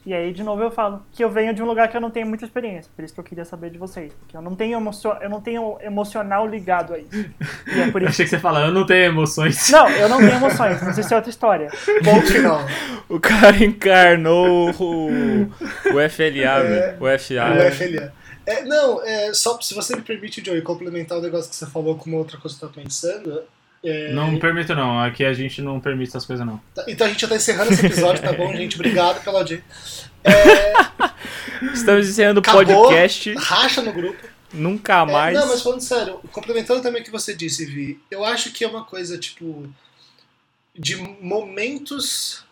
[0.04, 2.10] E aí, de novo, eu falo que eu venho de um lugar que eu não
[2.10, 2.90] tenho muita experiência.
[2.96, 4.12] Por isso que eu queria saber de vocês.
[4.14, 5.12] Porque eu não tenho, emocio...
[5.20, 7.06] eu não tenho emocional ligado aí.
[7.66, 8.14] E é por Eu isso...
[8.14, 9.68] achei que você fala, eu não tenho emoções.
[9.68, 11.70] Não, eu não tenho emoções, mas isso é outra história.
[12.02, 12.60] Bom final.
[13.10, 16.96] O cara encarnou o, o FLA, velho.
[17.00, 17.68] O FA.
[17.68, 18.12] O FLA.
[18.46, 21.96] É, não, é, só se você me permite, Joey, complementar o negócio que você falou
[21.96, 23.42] com uma outra coisa que eu tô pensando.
[23.84, 26.58] É, Não permito não, aqui a gente não permite essas coisas não.
[26.74, 28.74] tá- Então a gente já tá encerrando esse episódio, tá bom, gente?
[28.76, 30.10] Obrigado pela audiência.
[30.22, 30.72] É,
[31.72, 33.34] Estamos encerrando o podcast.
[33.34, 34.28] racha no grupo.
[34.52, 35.38] Nunca É, mais.
[35.38, 38.68] não, mas falando sério, complementando também o que você disse, Vi, eu acho que é
[38.68, 39.72] uma coisa, tipo,
[40.76, 42.44] de momentos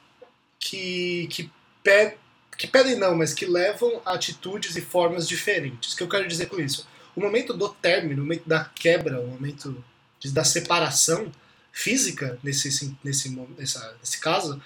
[0.60, 1.50] que, que,
[1.82, 2.14] pe-
[2.56, 5.92] que pedem não, mas que levam a atitudes e formas diferentes.
[5.92, 6.86] O que eu quero dizer com isso?
[7.16, 9.84] O momento do término, o momento da quebra, o momento
[10.26, 11.30] da separação
[11.72, 14.60] física, nesse, nesse, nessa, nesse caso,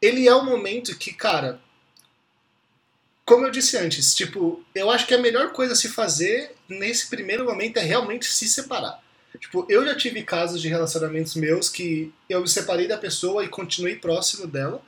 [0.00, 1.60] ele é um momento que, cara,
[3.24, 7.08] como eu disse antes, tipo, eu acho que a melhor coisa a se fazer nesse
[7.08, 9.02] primeiro momento é realmente se separar.
[9.38, 13.48] Tipo, eu já tive casos de relacionamentos meus que eu me separei da pessoa e
[13.48, 14.80] continuei próximo dela,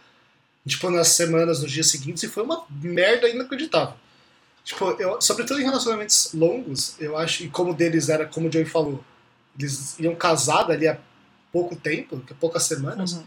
[0.66, 3.94] tipo, nas semanas, nos dias seguintes, e foi uma merda inacreditável.
[4.64, 8.64] Tipo, eu, sobretudo em relacionamentos longos, eu acho, e como deles era, como o Joey
[8.64, 9.04] falou,
[9.58, 10.98] eles iam casar dali a
[11.52, 13.24] pouco tempo, que poucas semanas, Uhum.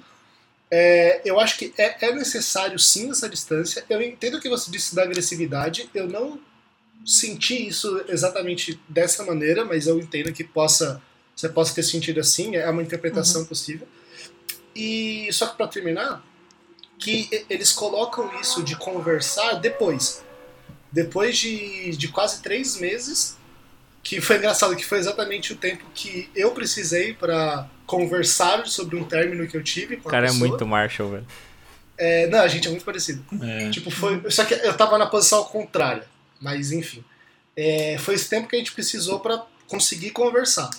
[0.70, 3.84] é, eu acho que é, é necessário sim essa distância.
[3.90, 5.90] Eu entendo o que você disse da agressividade.
[5.94, 6.40] Eu não
[7.06, 11.02] senti isso exatamente dessa maneira, mas eu entendo que possa
[11.36, 12.56] você possa ter sentido assim.
[12.58, 13.88] É uma interpretação possível.
[14.76, 16.22] E só que para terminar,
[17.00, 20.22] que eles colocam isso de conversar depois,
[20.92, 23.38] depois de, de quase três meses.
[24.02, 29.04] Que foi engraçado, que foi exatamente o tempo que eu precisei para conversar sobre um
[29.04, 30.48] término que eu tive com O a cara é pessoa.
[30.48, 31.28] muito Marshall, velho.
[31.98, 33.24] É, não, a gente é muito parecido.
[33.44, 33.70] É.
[33.70, 34.24] Tipo, foi.
[34.32, 36.08] Só que eu tava na posição contrária.
[36.40, 37.04] Mas enfim.
[37.58, 40.70] É, foi esse tempo que a gente precisou pra conseguir conversar.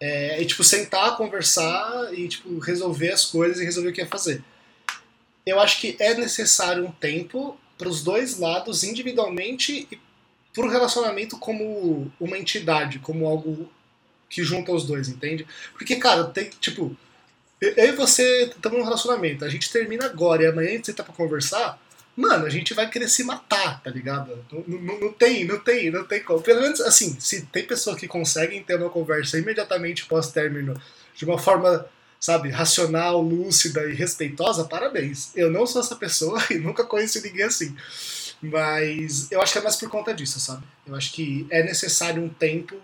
[0.00, 4.06] É, e tipo, sentar, conversar e tipo, resolver as coisas e resolver o que ia
[4.06, 4.42] fazer.
[5.46, 9.98] Eu acho que é necessário um tempo para os dois lados, individualmente e
[10.52, 13.70] pro relacionamento como uma entidade, como algo
[14.28, 15.46] que junta os dois, entende?
[15.72, 16.96] Porque, cara, tem, tipo,
[17.60, 21.02] eu e você estamos num relacionamento, a gente termina agora e amanhã a gente senta
[21.02, 21.80] pra conversar,
[22.18, 24.44] mano, a gente vai querer se matar, tá ligado?
[24.50, 26.40] Não, não, não tem, não tem, não tem como.
[26.40, 30.80] Pelo menos, assim, se tem pessoas que conseguem ter uma conversa imediatamente pós-término
[31.14, 31.86] de uma forma,
[32.18, 35.30] sabe, racional, lúcida e respeitosa, parabéns.
[35.36, 37.74] Eu não sou essa pessoa e nunca conheci ninguém assim.
[38.40, 40.64] Mas eu acho que é mais por conta disso, sabe?
[40.86, 42.76] Eu acho que é necessário um tempo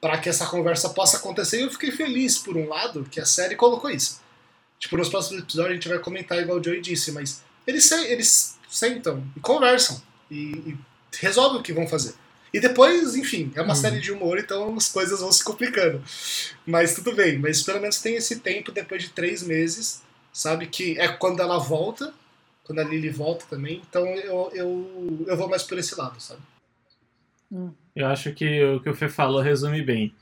[0.00, 1.58] para que essa conversa possa acontecer.
[1.58, 4.20] E eu fiquei feliz, por um lado, que a série colocou isso.
[4.78, 8.58] Tipo, nos próximos episódios a gente vai comentar igual o Joey disse, mas eles, eles
[8.68, 10.78] sentam e conversam e, e
[11.18, 12.14] resolvem o que vão fazer.
[12.52, 16.02] E depois, enfim, é uma série de humor, então as coisas vão se complicando.
[16.64, 20.66] Mas tudo bem, mas pelo menos tem esse tempo depois de três meses, sabe?
[20.66, 22.14] Que é quando ela volta,
[22.66, 23.80] quando a Lily volta também.
[23.88, 26.40] Então eu, eu, eu vou mais por esse lado, sabe?
[27.94, 30.12] Eu acho que o que o Fê falou resume bem.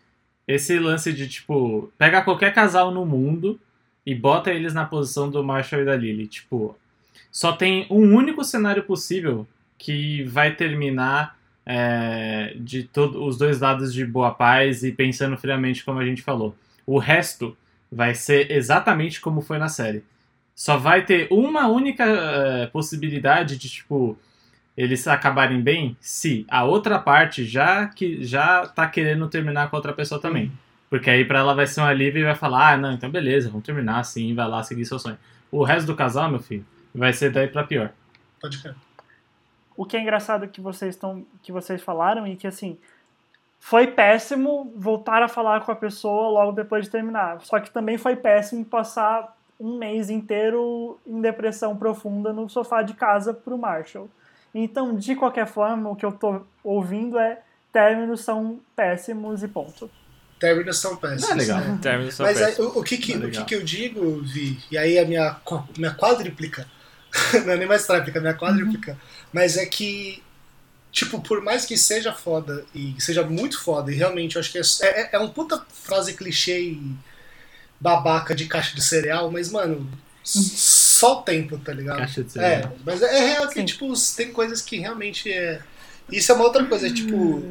[0.46, 3.58] Esse lance de, tipo, pega qualquer casal no mundo
[4.04, 6.26] e bota eles na posição do Marshall e da Lily.
[6.26, 6.76] Tipo,
[7.32, 9.46] só tem um único cenário possível
[9.78, 15.82] que vai terminar é, de todos os dois lados de boa paz e pensando friamente,
[15.82, 16.54] como a gente falou.
[16.86, 17.56] O resto
[17.90, 20.04] vai ser exatamente como foi na série.
[20.54, 24.16] Só vai ter uma única é, possibilidade de, tipo,
[24.76, 29.78] eles acabarem bem se a outra parte já que já tá querendo terminar com a
[29.78, 30.52] outra pessoa também.
[30.88, 33.48] Porque aí pra ela vai ser um alívio e vai falar: "Ah, não, então beleza,
[33.48, 35.18] vamos terminar assim, vai lá seguir seu sonho".
[35.50, 36.64] O resto do casal, meu filho,
[36.94, 37.90] vai ser daí pra pior.
[38.40, 38.74] Pode crer.
[39.76, 42.78] O que é engraçado que vocês estão que vocês falaram e que assim
[43.58, 47.40] foi péssimo voltar a falar com a pessoa logo depois de terminar.
[47.40, 52.94] Só que também foi péssimo passar um mês inteiro em depressão profunda no sofá de
[52.94, 54.08] casa pro Marshall.
[54.54, 57.40] Então, de qualquer forma, o que eu tô ouvindo é
[57.72, 59.90] términos são péssimos e ponto.
[60.38, 61.30] Términos são péssimos.
[61.30, 61.60] Ah, legal.
[61.60, 61.78] né?
[61.82, 62.68] Término só Mas aí, péssimo.
[62.68, 65.36] o, o que, que, Ah, o que, que eu digo, Vi, e aí a minha,
[65.76, 66.68] minha quádriplica,
[67.44, 68.96] não é nem mais tráplica, minha quádriplica,
[69.32, 70.22] mas é que
[70.94, 74.58] tipo, por mais que seja foda e seja muito foda, e realmente eu acho que
[74.58, 76.96] é, é, é um puta frase clichê e
[77.80, 79.88] babaca de caixa de cereal, mas, mano,
[80.22, 81.98] só o tempo, tá ligado?
[81.98, 82.76] Caixa de É, cereal.
[82.84, 83.64] mas é real que, Sim.
[83.66, 85.60] tipo, tem coisas que realmente é.
[86.10, 87.42] Isso é uma outra coisa, é tipo.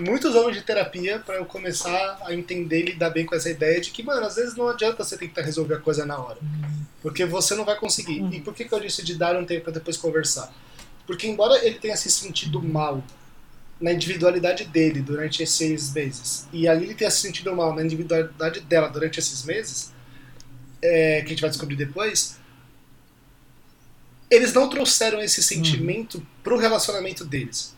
[0.00, 3.78] Muitos anos de terapia pra eu começar a entender e lidar bem com essa ideia
[3.78, 6.38] de que, mano, às vezes não adianta você tentar resolver a coisa na hora.
[7.02, 8.24] Porque você não vai conseguir.
[8.32, 10.50] E por que, que eu disse de dar um tempo pra depois conversar?
[11.06, 13.04] Porque, embora ele tenha se sentido mal
[13.82, 18.60] na individualidade dele durante esses meses, e a Lily tenha se sentido mal na individualidade
[18.60, 19.92] dela durante esses meses,
[20.80, 22.38] é, que a gente vai descobrir depois,
[24.30, 27.76] eles não trouxeram esse sentimento pro relacionamento deles.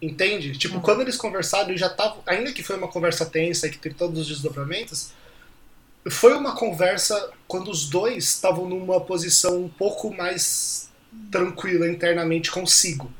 [0.00, 0.52] Entende?
[0.58, 2.22] Tipo, quando eles conversaram, eles já estavam.
[2.26, 5.12] Ainda que foi uma conversa tensa e que teve todos os desdobramentos,
[6.10, 10.90] foi uma conversa quando os dois estavam numa posição um pouco mais
[11.30, 13.10] tranquila internamente consigo.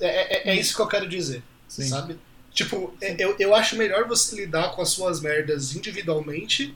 [0.00, 1.84] É, é- é isso que eu quero dizer, Sim.
[1.88, 2.18] sabe?
[2.52, 6.74] Tipo, é- eu, eu acho melhor você lidar com as suas merdas individualmente,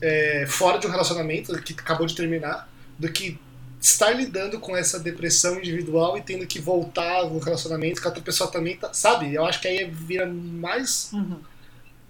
[0.00, 3.38] é, fora de um relacionamento que acabou de terminar, do que
[3.80, 8.22] estar lidando com essa depressão individual e tendo que voltar no relacionamento que a outra
[8.22, 8.92] pessoa também tá.
[8.94, 9.34] Sabe?
[9.34, 11.38] Eu acho que aí vira mais Uhum,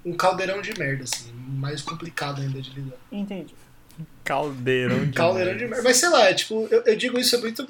[0.04, 1.32] um caldeirão de merda, assim.
[1.32, 2.96] Mais complicado ainda de lidar.
[3.10, 3.54] entendi.
[4.24, 5.12] Caldeirão de.
[5.12, 5.82] Caldeirão de merda.
[5.82, 7.66] Mas sei lá, é, tipo, eu, eu digo isso muito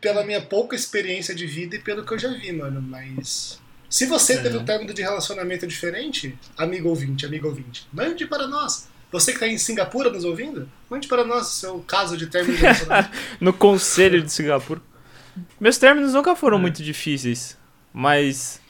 [0.00, 2.80] pela minha pouca experiência de vida e pelo que eu já vi, mano.
[2.80, 3.60] Mas.
[3.88, 4.42] Se você É.
[4.42, 8.88] teve um término de relacionamento diferente, amigo ouvinte, amigo ouvinte, mande para nós.
[9.12, 12.56] Você que está em Singapura nos ouvindo, mande para nós o seu caso de término
[12.56, 13.10] de relacionamento.
[13.40, 14.80] No conselho de Singapura.
[15.60, 16.60] Meus términos nunca foram É.
[16.60, 17.56] muito difíceis,
[17.92, 18.60] mas.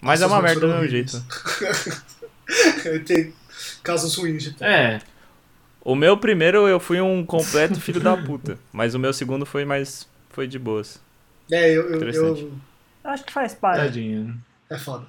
[0.00, 1.24] Mas é Nossa, uma os meus merda do mesmo
[1.58, 3.04] foram jeito.
[3.06, 3.32] Tem
[3.82, 5.00] casos ruins de É,
[5.84, 9.64] O meu primeiro eu fui um completo filho da puta, mas o meu segundo foi
[9.64, 10.08] mais.
[10.30, 11.00] Foi de boas.
[11.52, 12.40] É, eu, eu, Interessante.
[12.42, 12.52] eu-
[13.04, 13.76] Acho que faz parte.
[13.82, 14.34] tadinho.
[14.70, 15.04] É foda.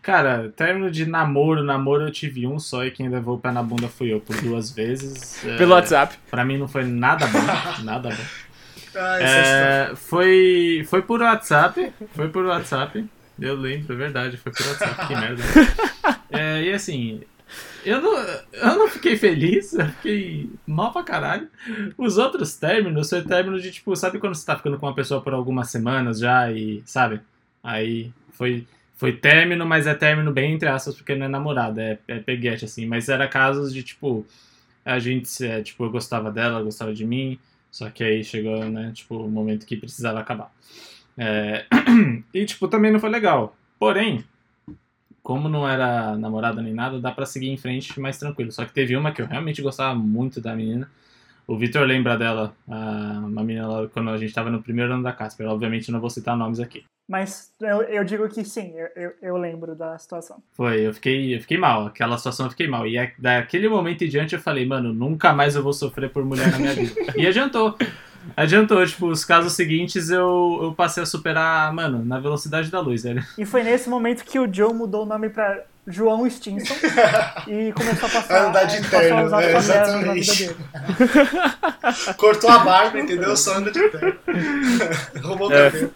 [0.00, 3.62] Cara, término de namoro, namoro eu tive um só e quem levou o pé na
[3.62, 5.44] bunda fui eu por duas vezes.
[5.44, 6.16] É, Pelo WhatsApp.
[6.30, 8.16] Pra mim não foi nada bom, nada bom.
[8.94, 9.24] Ah, história.
[9.24, 13.04] É, foi, foi por WhatsApp, foi por WhatsApp.
[13.40, 15.42] Eu lembro, é verdade, foi por WhatsApp, que merda.
[16.30, 17.22] É, e assim,
[17.84, 18.18] eu não,
[18.52, 21.48] eu não fiquei feliz, eu fiquei mal pra caralho.
[21.96, 25.20] Os outros términos foi término de tipo, sabe quando você tá ficando com uma pessoa
[25.20, 27.20] por algumas semanas já e, sabe?
[27.62, 31.98] Aí foi, foi término, mas é término bem entre aspas, porque não é namorada, é,
[32.08, 32.86] é peguete, assim.
[32.86, 34.26] Mas era casos de tipo,
[34.84, 37.38] a gente, é, tipo, eu gostava dela, ela gostava de mim.
[37.70, 40.50] Só que aí chegou, né, tipo, o momento que precisava acabar.
[41.16, 41.66] É,
[42.32, 43.56] E, tipo, também não foi legal.
[43.78, 44.24] Porém,
[45.22, 48.50] como não era namorada nem nada, dá pra seguir em frente mais tranquilo.
[48.52, 50.90] Só que teve uma que eu realmente gostava muito da menina.
[51.46, 55.12] O Vitor lembra dela, uma menina lá quando a gente tava no primeiro ano da
[55.12, 55.46] Casper.
[55.48, 56.84] Obviamente não vou citar nomes aqui.
[57.10, 60.42] Mas eu, eu digo que sim, eu, eu, eu lembro da situação.
[60.52, 61.86] Foi, eu fiquei, eu fiquei mal.
[61.86, 62.86] Aquela situação eu fiquei mal.
[62.86, 66.22] E a- daquele momento em diante eu falei, mano, nunca mais eu vou sofrer por
[66.22, 66.92] mulher na minha vida.
[67.16, 67.78] e adiantou.
[68.36, 73.02] Adiantou, tipo, os casos seguintes eu, eu passei a superar, mano, na velocidade da luz,
[73.02, 73.24] velho.
[73.36, 76.74] E foi nesse momento que o Joe mudou o nome pra João Stinson
[77.48, 80.46] e começou a passar, Andar de passou a terno, é, vida exatamente.
[80.46, 80.56] dele.
[82.18, 83.36] Cortou a barba, entendeu?
[83.36, 84.16] Só anda de pé.
[85.22, 85.70] Roubou o É.
[85.70, 85.94] cabelo.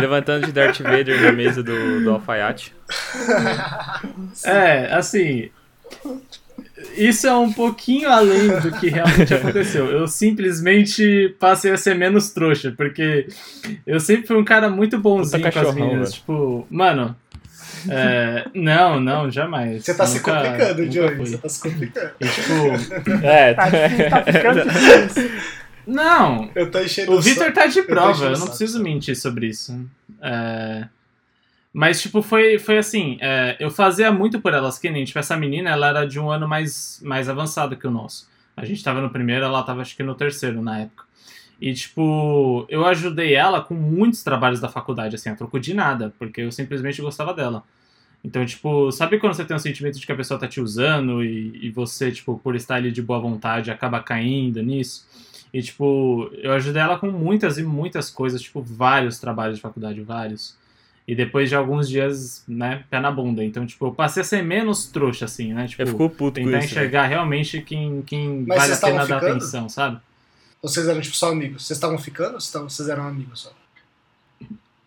[0.00, 2.74] Levantando de Darth Vader na mesa do, do alfaiate.
[4.44, 5.50] É, assim.
[6.96, 9.86] Isso é um pouquinho além do que realmente aconteceu.
[9.90, 13.28] Eu simplesmente passei a ser menos trouxa, porque
[13.86, 15.98] eu sempre fui um cara muito bonzinho com as meninas.
[16.10, 16.12] velho.
[16.12, 17.14] Tipo, mano.
[17.88, 19.84] é, não, não, jamais.
[19.84, 21.16] Você tá se Nunca- complicando, nunca Joey.
[21.16, 21.26] fui.
[21.26, 22.10] Você tá se complicando.
[22.20, 23.70] E, tipo, É, Tá,
[24.24, 25.30] tá ficando difícil.
[25.86, 27.52] não, Eu tô enchendo O saco.
[27.52, 29.78] tá de prova, eu o não preciso mentir sobre isso.
[30.20, 30.84] É,
[31.72, 35.36] Mas, tipo, foi, foi assim, é, eu fazia muito por elas, que nem, tipo, essa
[35.36, 38.28] menina, ela era de um ano mais, mais avançado que o nosso.
[38.56, 41.04] A gente tava no primeiro, ela tava acho que no terceiro na época.
[41.60, 46.12] E, tipo, eu ajudei ela com muitos trabalhos da faculdade, assim, a troco de nada,
[46.18, 47.62] porque eu simplesmente gostava dela.
[48.24, 51.24] Então, tipo, sabe quando você tem um sentimento de que a pessoa tá te usando
[51.24, 55.06] e, e você, tipo, por estar ali de boa vontade, acaba caindo nisso?
[55.52, 60.00] E, tipo, eu ajudei ela com muitas e muitas coisas, tipo, vários trabalhos de faculdade,
[60.02, 60.56] vários.
[61.06, 63.42] E depois de alguns dias, né, pé na bunda.
[63.42, 65.66] Então, tipo, eu passei a ser menos trouxa, assim, né?
[65.66, 66.50] Tipo, eu fico puto com tentar isso.
[66.50, 66.64] velho.
[66.64, 69.36] enxergar realmente quem, quem Mas vale vocês a pena estavam dar ficando?
[69.38, 70.00] atenção, sabe?
[70.62, 71.66] Vocês eram tipo só amigos?
[71.66, 73.52] Vocês estavam ficando ou vocês eram amigos só?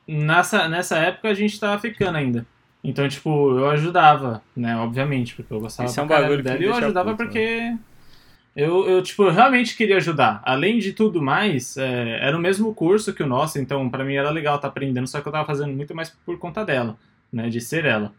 [0.07, 2.45] Nessa, nessa época a gente tava ficando ainda.
[2.81, 4.77] Então, tipo, eu ajudava, né?
[4.77, 6.59] Obviamente, porque eu gostava Isso é um bagulho dela.
[6.59, 7.75] E eu ajudava puto, porque.
[8.55, 10.41] Eu, eu, tipo, eu realmente queria ajudar.
[10.45, 14.13] Além de tudo mais, é, era o mesmo curso que o nosso, então pra mim
[14.15, 16.95] era legal estar aprendendo, só que eu tava fazendo muito mais por conta dela,
[17.31, 18.13] né, de ser ela.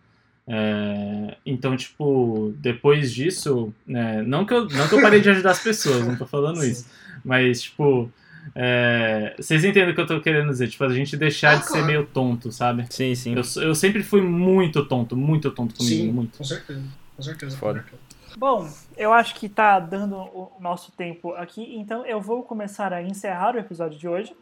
[0.48, 5.52] É, então, tipo, depois disso, né, não, que eu, não que eu parei de ajudar
[5.52, 6.70] as pessoas, não tô falando Sim.
[6.70, 6.86] isso,
[7.24, 8.10] mas, tipo,
[8.54, 11.64] é, vocês entendem o que eu tô querendo dizer, tipo, a gente deixar Ah, de
[11.64, 11.86] ser claro.
[11.86, 12.86] meio tonto, sabe?
[12.90, 13.34] Sim, sim.
[13.34, 16.38] Eu, eu sempre fui muito tonto, muito tonto comigo, Sim, muito.
[16.38, 16.82] com certeza.
[17.16, 17.56] Com certeza.
[17.56, 17.80] Foda.
[17.80, 18.05] com certeza.
[18.36, 23.02] Bom, eu acho que tá dando o nosso tempo aqui, então eu vou começar a
[23.02, 24.36] encerrar o episódio de hoje.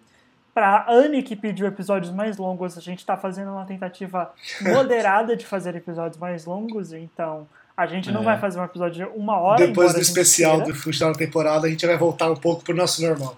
[0.52, 4.32] Pra Anne, que pediu episódios mais longos, a gente tá fazendo uma tentativa
[4.62, 8.24] moderada de fazer episódios mais longos, então a gente não É.
[8.24, 9.66] vai fazer um episódio de uma hora.
[9.66, 10.72] Depois do especial queira.
[10.72, 13.36] do final da temporada, a gente vai voltar um pouco pro nosso normal.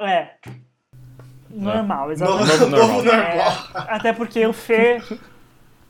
[0.00, 0.30] É.
[1.50, 2.58] Normal, Novo, exatamente.
[2.58, 3.04] Novo normal.
[3.04, 3.52] normal.
[3.74, 5.00] É, até porque o Fê.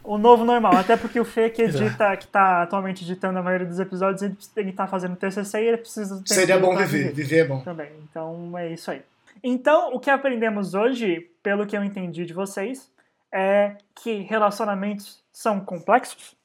[0.05, 3.67] O novo normal, até porque o Fê que edita, que tá atualmente editando a maioria
[3.67, 7.13] dos episódios, ele, ele tá fazendo TCC e ele precisa Seria bom viver.
[7.13, 7.61] Viver é bom.
[7.63, 7.91] também.
[8.11, 9.03] Então é isso aí.
[9.43, 12.91] Então, o que aprendemos hoje, pelo que eu entendi de vocês,
[13.33, 16.37] é que relacionamentos são complexos,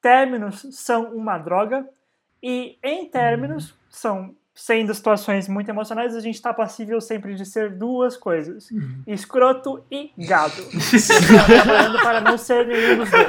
[0.00, 1.86] términos são uma droga,
[2.42, 7.70] e em términos, são sendo situações muito emocionais, a gente está passível sempre de ser
[7.70, 8.68] duas coisas:
[9.06, 10.62] escroto e gado.
[11.46, 13.28] Trabalhando para não ser nenhum dos dois.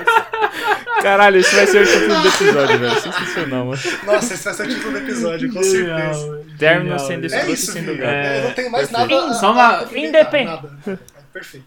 [1.01, 3.01] Caralho, isso vai ser o título do episódio, velho.
[3.01, 3.81] Sensacional, mano.
[4.05, 6.45] Nossa, esse vai ser o título do episódio, com certeza.
[6.59, 7.33] Término Genial, sendo velho.
[7.33, 7.97] É escroto isso, sendo filho.
[7.97, 8.15] gado.
[8.17, 9.15] Eu não tenho mais perfeito.
[9.15, 10.69] nada a- Só uma- a acrescentar, Independ- nada.
[10.87, 10.97] É,
[11.33, 11.65] Perfeito.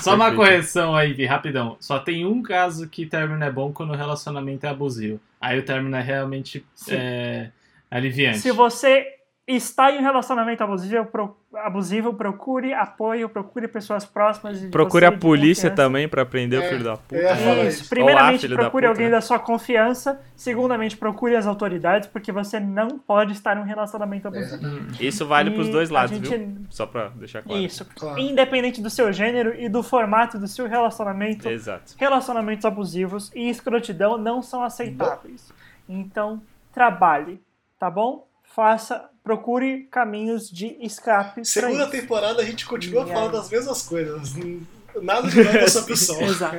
[0.00, 0.36] Só uma Perfeito.
[0.36, 1.76] correção aí, Vi, rapidão.
[1.80, 5.20] Só tem um caso que término é bom quando o relacionamento é abusivo.
[5.40, 7.48] Aí o término é realmente é,
[7.90, 8.38] aliviante.
[8.38, 9.06] Se você
[9.48, 14.58] está em um relacionamento abusivo, pro- abusivo, procure apoio, procure pessoas próximas.
[14.60, 17.36] de Procure você, a polícia também pra prender o É, filho da eu puta.
[17.36, 17.88] falar Isso.
[17.88, 20.20] Primeiramente, Olá, da procure puta, alguém da sua confiança.
[20.34, 24.64] Segundamente, procure as autoridades, porque você não pode estar em um relacionamento abusivo.
[25.00, 26.56] Isso vale pros E dois lados, gente- viu?
[26.68, 27.62] Só pra deixar claro.
[27.62, 27.86] Isso.
[27.94, 28.18] Claro.
[28.18, 31.94] Independente do seu gênero e do formato do seu relacionamento, Exato.
[31.96, 35.52] relacionamentos abusivos e escrotidão não são aceitáveis.
[35.88, 36.42] Então,
[36.74, 37.40] trabalhe,
[37.78, 38.26] tá bom?
[38.54, 41.34] Faça, procure caminhos de escape.
[41.34, 41.90] pra Segunda isso.
[41.92, 44.34] temporada a gente continua E falando as mesmas coisas.
[45.02, 46.22] Nada de novo sobre o sol.
[46.22, 46.56] Exato.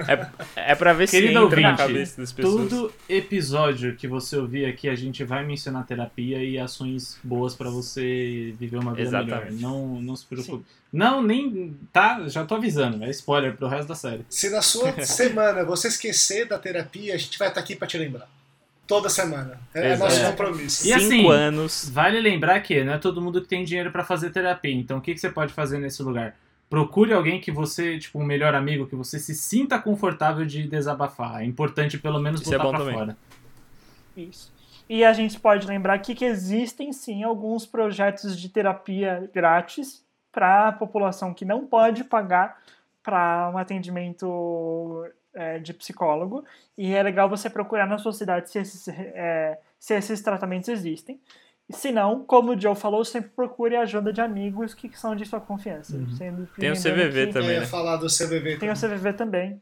[0.56, 2.70] É, é pra ver se Querido entra na ouvinte, cabeça das pessoas.
[2.70, 7.70] Todo episódio que você ouvir aqui, a gente vai mencionar terapia e ações boas pra
[7.72, 9.54] você viver uma vida Exatamente.
[9.54, 9.72] melhor.
[9.72, 10.64] Não, não se preocupe.
[10.94, 11.76] Não, nem.
[11.92, 13.04] Tá, já tô avisando.
[13.04, 14.24] É spoiler pro resto da série.
[14.30, 17.98] Se na sua semana você esquecer da terapia, a gente vai estar aqui pra te
[17.98, 18.30] lembrar.
[18.88, 19.60] Toda semana.
[19.74, 20.04] É Exato.
[20.12, 20.30] nosso É.
[20.32, 20.88] compromisso.
[20.88, 21.90] E Cinco assim, anos.
[21.90, 24.74] Vale lembrar que não é todo mundo que tem dinheiro pra fazer terapia.
[24.74, 26.36] Então, o que, que você pode fazer nesse lugar?
[26.70, 31.42] Procure alguém que você, tipo, um melhor amigo, que você se sinta confortável de desabafar.
[31.42, 32.96] É importante, pelo menos, Isso é botar bom pra também.
[32.96, 33.18] fora.
[34.16, 34.54] Isso.
[34.90, 40.70] E a gente pode lembrar aqui que existem sim alguns projetos de terapia grátis para
[40.70, 42.58] a população que não pode pagar
[43.04, 45.06] para um atendimento
[45.38, 46.44] é, de psicólogo.
[46.78, 51.20] E é legal você procurar na sua cidade se esses, é, se esses tratamentos existem.
[51.70, 55.26] Se não, como o Joe falou, sempre procure a ajuda de amigos que são de
[55.26, 55.98] sua confiança.
[56.18, 57.66] Sendo- Tem o CVV que- Eu também, ia né?
[57.66, 58.58] falar do CVV.
[58.58, 58.98] tem o também.
[58.98, 59.62] CVV também.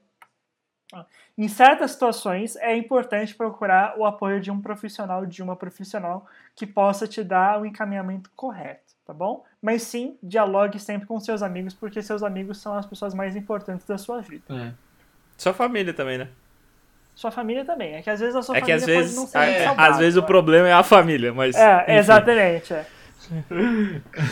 [1.38, 6.66] Em certas situações, é importante procurar o apoio de um profissional, de uma profissional, que
[6.66, 9.44] possa te dar o encaminhamento correto, tá bom?
[9.62, 13.86] Mas sim, dialogue sempre com seus amigos, porque seus amigos são as pessoas mais importantes
[13.86, 14.46] da sua vida.
[14.50, 14.74] É.
[15.38, 16.28] Sua família também, né?
[17.14, 17.96] Sua família também.
[17.96, 19.64] É que às vezes a sua É que família às pode vezes, não ser é,
[19.66, 20.28] saudável, às vezes o né?
[20.28, 21.56] problema é a família, mas.
[21.56, 21.92] É, enfim.
[21.94, 22.74] exatamente.
[22.74, 22.86] é.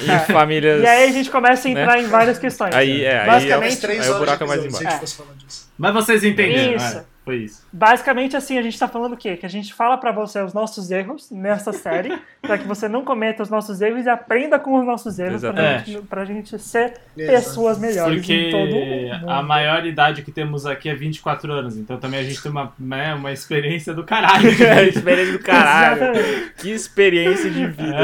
[0.01, 0.84] E famílias.
[0.84, 2.76] E aí a gente começa a entrar em várias questões.
[2.76, 4.99] Aí, é, aí, é, Basicamente- três aí o buraco é mais embaixo.
[4.99, 5.74] disso.
[5.78, 7.06] Mas vocês entenderam, Isso.
[7.26, 7.65] Foi isso.
[7.71, 9.38] Basicamente, assim, a gente tá falando o quê?
[9.38, 13.03] Que a gente fala pra você os nossos erros nessa série, pra que você não
[13.05, 15.91] cometa os nossos erros e aprenda com os nossos erros, pra Exatamente.
[15.93, 17.34] gente, pra gente ser Exato.
[17.38, 19.30] pessoas melhores Porque em todo o mundo.
[19.30, 22.74] a maior idade que temos aqui é 24 anos, então também a gente tem uma,
[22.78, 24.49] né, uma experiência do caralho.
[24.63, 26.03] É, experiência do caralho.
[26.03, 26.53] Exatamente.
[26.57, 27.95] Que experiência de vida.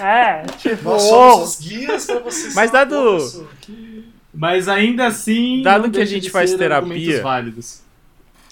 [0.00, 2.54] É, É, tipo, Nós somos os guias pra vocês.
[2.54, 3.46] Mas dado-
[4.32, 5.62] mas ainda assim.
[5.62, 7.82] Dado que a gente faz terapia- válidos.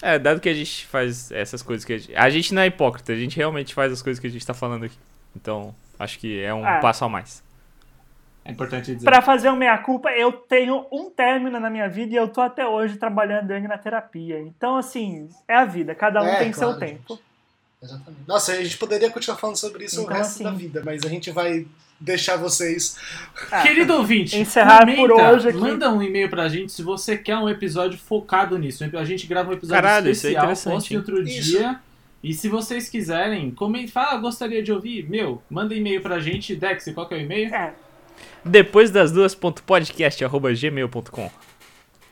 [0.07, 2.15] É, dado que a gente faz essas coisas que a gente.
[2.15, 4.53] A gente não é hipócrita, a gente realmente faz as coisas que a gente tá
[4.53, 4.97] falando aqui.
[5.35, 6.79] Então, acho que é um É.
[6.79, 7.43] passo a mais.
[8.47, 9.03] É importante dizer.
[9.05, 12.63] pra fazer o meia-culpa, eu tenho um término na minha vida e eu tô até
[12.67, 14.39] hoje trabalhando ele na terapia.
[14.39, 17.15] Então, assim, é a vida, cada um É, tem claro, seu tempo.
[17.15, 17.23] gente.
[17.85, 18.21] Exatamente.
[18.27, 21.03] Nossa, a gente poderia continuar falando sobre isso o Então, resto assim- da vida, mas
[21.05, 21.65] a gente vai
[21.99, 22.97] deixar vocês.
[23.51, 25.57] Ah, Querido ouvinte, Encerrar comenta, por hoje aqui.
[25.57, 28.83] manda um e-mail pra gente se você quer um episódio focado nisso.
[28.83, 30.99] A gente grava um episódio Caralho, isso é especial, poste hein?
[30.99, 31.51] outro Isso.
[31.51, 31.79] dia
[32.21, 36.55] E se vocês quiserem, comentem, fala, ah, gostaria de ouvir, meu, manda e-mail pra gente,
[36.55, 37.53] Dex, qual que é o e-mail?
[37.53, 37.73] É,
[38.43, 41.29] Depois das duas, ponto podcast, arroba gmail.com.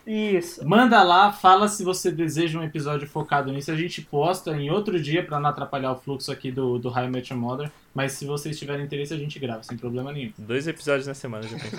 [0.06, 0.66] isso.
[0.66, 3.70] Manda lá, fala se você deseja um episódio focado nisso.
[3.70, 7.06] A gente posta em outro dia pra não atrapalhar o fluxo aqui do, do High
[7.30, 7.70] Your Mother.
[7.94, 10.32] Mas se vocês tiverem interesse, a gente grava, sem problema nenhum.
[10.38, 11.78] Dois episódios na semana, já pensou.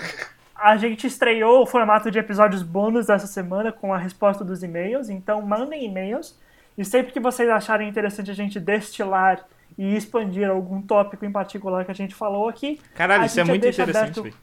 [0.54, 5.10] A gente estreou o formato de episódios bônus dessa semana com a resposta dos e-mails,
[5.10, 6.34] então mandem e-mails.
[6.78, 9.44] E sempre que vocês acharem interessante a gente destilar
[9.76, 13.44] e expandir algum tópico em particular que a gente falou aqui, Caralho, A isso é
[13.44, 14.34] muito interessante, aberto- velho.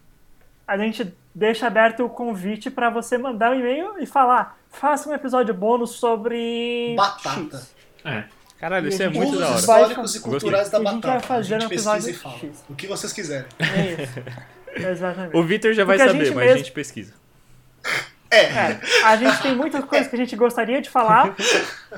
[0.68, 5.14] A gente deixa aberto o convite para você mandar um e-mail e falar: faça um
[5.14, 6.94] episódio bônus sobre.
[6.96, 7.58] Batata.
[7.58, 7.76] X.
[8.06, 8.24] É.
[8.60, 9.56] Caralho, isso a é muito da hora.
[9.60, 11.20] históricos e culturais da E a gente batata.
[11.20, 12.38] vai fazer a um pesquisa episódio e fala.
[12.40, 12.64] X.
[12.70, 13.46] O que vocês quiserem.
[13.60, 14.24] É isso.
[14.90, 15.36] Exatamente.
[15.38, 17.14] O Victor já vai Porque a saber, mas a mesmo- gente pesquisa.
[18.32, 18.46] É.
[18.46, 21.36] É, a gente tem muitas coisas que a gente gostaria de falar,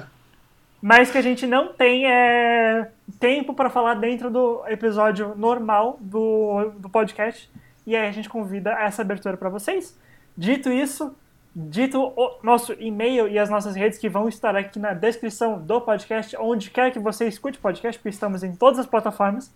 [0.81, 2.89] mas que a gente não tem é,
[3.19, 7.49] tempo para falar dentro do episódio normal do, do podcast.
[7.85, 9.97] E aí a gente convida essa abertura para vocês.
[10.37, 11.15] Dito isso,
[11.55, 15.79] dito o nosso e-mail e as nossas redes que vão estar aqui na descrição do
[15.79, 19.53] podcast, onde quer que você escute o podcast, porque estamos em todas as plataformas,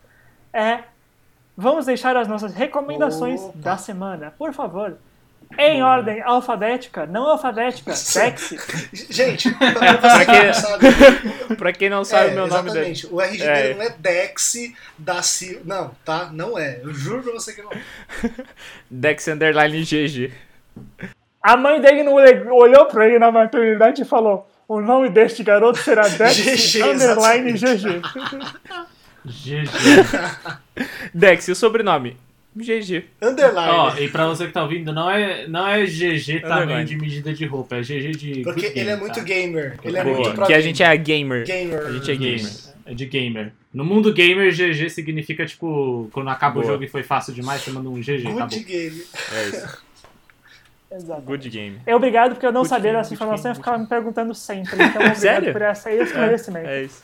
[0.53, 0.83] é,
[1.57, 3.57] vamos deixar as nossas recomendações Opa.
[3.57, 4.31] da semana.
[4.37, 4.97] Por favor,
[5.57, 8.57] em ordem alfabética, não alfabética, sexy.
[9.09, 10.43] Gente, pra você que quê?
[10.47, 10.85] não sabe.
[11.57, 12.91] Pra quem não sabe é, o meu nome dele.
[12.91, 13.07] exatamente.
[13.13, 13.61] O RG É.
[13.61, 14.53] dele não é Dex
[14.97, 15.61] da Silva.
[15.65, 16.29] Não, tá?
[16.31, 16.79] Não é.
[16.83, 17.81] Eu juro pra você que não é.
[18.89, 20.31] Dex Underline GG.
[21.41, 25.79] A mãe dele não olhou pra ele na maternidade e falou: O nome deste garoto
[25.79, 27.99] será Dex GG, underline exatamente.
[29.25, 29.65] GG.
[29.65, 29.69] GG.
[31.13, 32.17] Dex, e o sobrenome?
[32.55, 33.05] GG.
[33.21, 33.71] Underline.
[33.71, 36.85] Ó, e pra você que tá ouvindo, não é, não é GG tamanho Underline.
[36.85, 38.41] de medida de roupa, é GG de.
[38.41, 39.21] porque ele é muito tá?
[39.21, 39.77] gamer.
[39.83, 41.45] Ele é Boa, muito pro que a gente é gamer.
[41.45, 41.85] gamer.
[41.85, 42.51] A gente é gamer.
[42.85, 43.53] É de gamer.
[43.71, 46.73] No mundo gamer, GG significa tipo, quando acaba o Boa.
[46.73, 48.59] jogo e foi fácil demais, você manda um GG, Good acabou.
[48.63, 49.03] game.
[49.33, 49.89] É isso.
[50.91, 51.21] Exato.
[51.21, 51.79] Good game.
[51.85, 54.73] É obrigado porque eu não Good sabia game, dessa informação e ficava me perguntando sempre.
[54.73, 55.51] Então, obrigado Sério?
[55.53, 56.67] por essa esclarecimento.
[56.67, 57.03] É isso.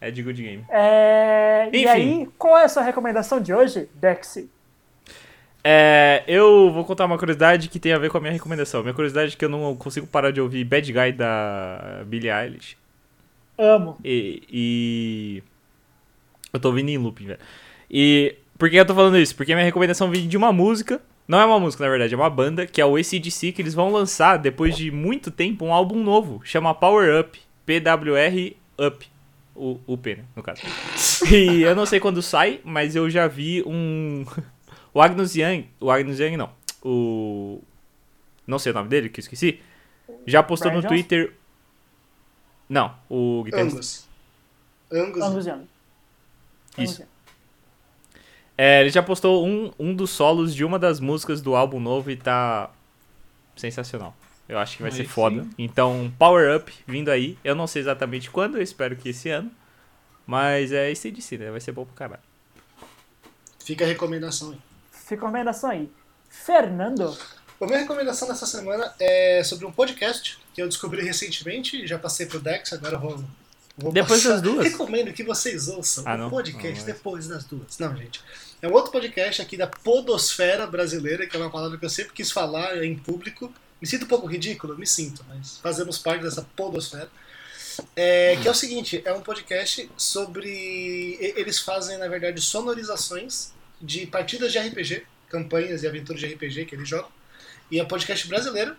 [0.00, 0.64] É de good game.
[0.68, 4.50] É, E aí, qual é a sua recomendação de hoje, Dexy?
[5.64, 8.82] É, eu vou contar uma curiosidade que tem a ver com a minha recomendação.
[8.82, 12.76] Minha curiosidade é que eu não consigo parar de ouvir Bad Guy da Billie Eilish.
[13.58, 13.96] Amo.
[14.04, 15.42] E, e-
[16.52, 17.40] Eu tô ouvindo em looping, velho.
[17.90, 19.34] E por que eu tô falando isso?
[19.34, 21.00] Porque a minha recomendação vem de uma música.
[21.26, 23.74] Não é uma música, na verdade, é uma banda, que é o ACDC, que eles
[23.74, 26.40] vão lançar, depois de muito tempo, um álbum novo.
[26.44, 27.40] Chama Power Up.
[27.66, 29.04] PWR Up.
[29.56, 30.60] O, o P, né, no caso.
[31.32, 34.24] E eu não sei quando sai, mas eu já vi um.
[34.92, 35.68] O Agnus Young.
[35.78, 36.50] O Agnus Young não.
[36.82, 37.60] O.
[38.46, 39.60] Não sei o nome dele, que eu esqueci.
[40.26, 40.94] Já postou Brian no Johnson?
[40.94, 41.34] Twitter.
[42.68, 43.76] Não, o guitarrista.
[43.76, 44.08] Angus.
[44.90, 45.22] Angus.
[45.22, 45.68] Angusiano.
[46.78, 47.02] Isso.
[48.56, 52.10] É, ele já postou um, um dos solos de uma das músicas do álbum novo
[52.10, 52.70] e tá
[53.54, 54.16] sensacional.
[54.48, 55.08] Eu acho que vai Aí ser sim.
[55.08, 55.46] foda.
[55.58, 57.36] Então, Power Up vindo aí.
[57.42, 59.50] Eu não sei exatamente quando, eu espero que esse ano.
[60.26, 61.50] Mas é ACDC, né?
[61.50, 62.22] Vai ser bom pro caralho.
[63.64, 64.58] Fica a recomendação aí.
[64.90, 65.90] Fica a recomendação aí.
[66.28, 67.16] Fernando.
[67.60, 71.86] A minha recomendação dessa semana é sobre um podcast que eu descobri recentemente.
[71.86, 73.24] Já passei pro Dex, agora eu vou.
[73.78, 74.34] vou Depois passar.
[74.34, 74.64] das duas?
[74.70, 76.30] Recomendo que vocês ouçam Ah, o não?
[76.30, 77.78] podcast Não, mas- depois das duas.
[77.78, 78.20] Não, gente.
[78.62, 82.12] É um outro podcast aqui da Podosfera Brasileira, que é uma palavra que eu sempre
[82.12, 83.52] quis falar em público.
[83.80, 84.78] Me sinto um pouco ridículo?
[84.78, 87.10] Me sinto, mas fazemos parte dessa Podosfera.
[87.94, 91.18] É, que é o seguinte, é um podcast sobre.
[91.20, 96.74] Eles fazem, na verdade, sonorizações de partidas de RPG, campanhas e aventuras de RPG que
[96.74, 97.10] eles jogam.
[97.70, 98.76] E é um podcast brasileiro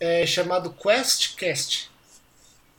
[0.00, 1.90] é, chamado QuestCast.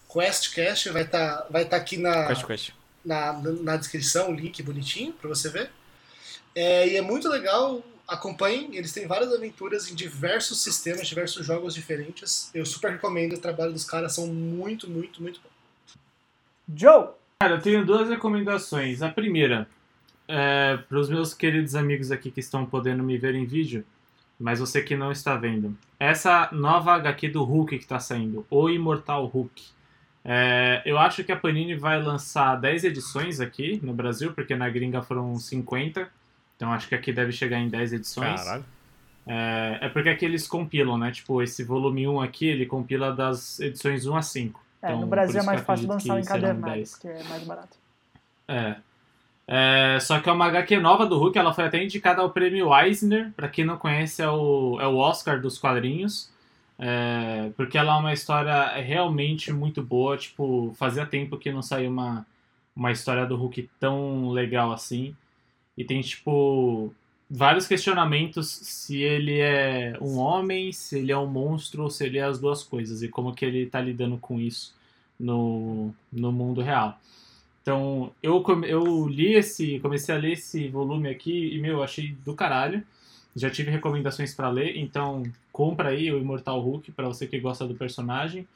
[0.08, 2.70] QuestCast vai estar vai tá aqui na, Quest, quest.
[3.04, 5.70] na, na descrição, o link bonitinho pra você ver.
[6.56, 11.74] É, e é muito legal, acompanhem, eles têm várias aventuras em diversos sistemas, diversos jogos
[11.74, 12.50] diferentes.
[12.54, 15.50] Eu super recomendo, o trabalho dos caras são muito, muito, muito bom.
[16.76, 17.10] Joe.
[17.40, 19.02] Cara, eu tenho duas recomendações.
[19.02, 19.68] A primeira,
[20.28, 23.86] é, para os meus queridos amigos aqui que estão podendo me ver em vídeo,
[24.40, 25.78] mas você que não está vendo.
[26.00, 29.64] Essa nova HQ do Hulk que está saindo, O Imortal Hulk.
[30.24, 34.70] É, eu acho que a Panini vai lançar 10 edições aqui no Brasil, porque na
[34.70, 36.10] gringa foram 50.
[36.56, 38.42] Então acho que aqui deve chegar em 10 edições.
[38.42, 38.66] Caralho.
[39.28, 41.12] É, é porque aqui eles compilam, né?
[41.12, 44.62] Tipo, esse volume 1 aqui, ele compila das edições 1 a 5.
[44.82, 46.92] É, Então, no Brasil é mais fácil lançar serão encadernado, 10.
[46.92, 47.78] porque é mais barato.
[48.48, 48.76] É.
[49.48, 52.76] É, Só que é uma HQ nova do Hulk, ela foi até indicada ao prêmio
[52.76, 56.32] Eisner, pra quem não conhece, é o, é o Oscar dos quadrinhos.
[56.78, 60.18] É, porque ela é uma história realmente muito boa.
[60.18, 62.26] Tipo, fazia tempo que não saiu uma,
[62.76, 65.16] uma história do Hulk tão legal assim.
[65.78, 66.94] E tem, tipo,
[67.30, 72.18] vários questionamentos se ele é um homem, se ele é um monstro ou se ele
[72.18, 73.04] é as duas coisas.
[73.04, 74.74] E como que ele tá lidando com isso
[75.20, 77.00] no, no mundo real.
[77.62, 82.36] Então, eu, eu li esse, comecei a ler esse volume aqui e, meu, achei do
[82.36, 82.84] caralho.
[83.36, 87.68] Já tive recomendações pra ler, então compra aí o Imortal Hulk pra você que gosta
[87.68, 88.48] do personagem.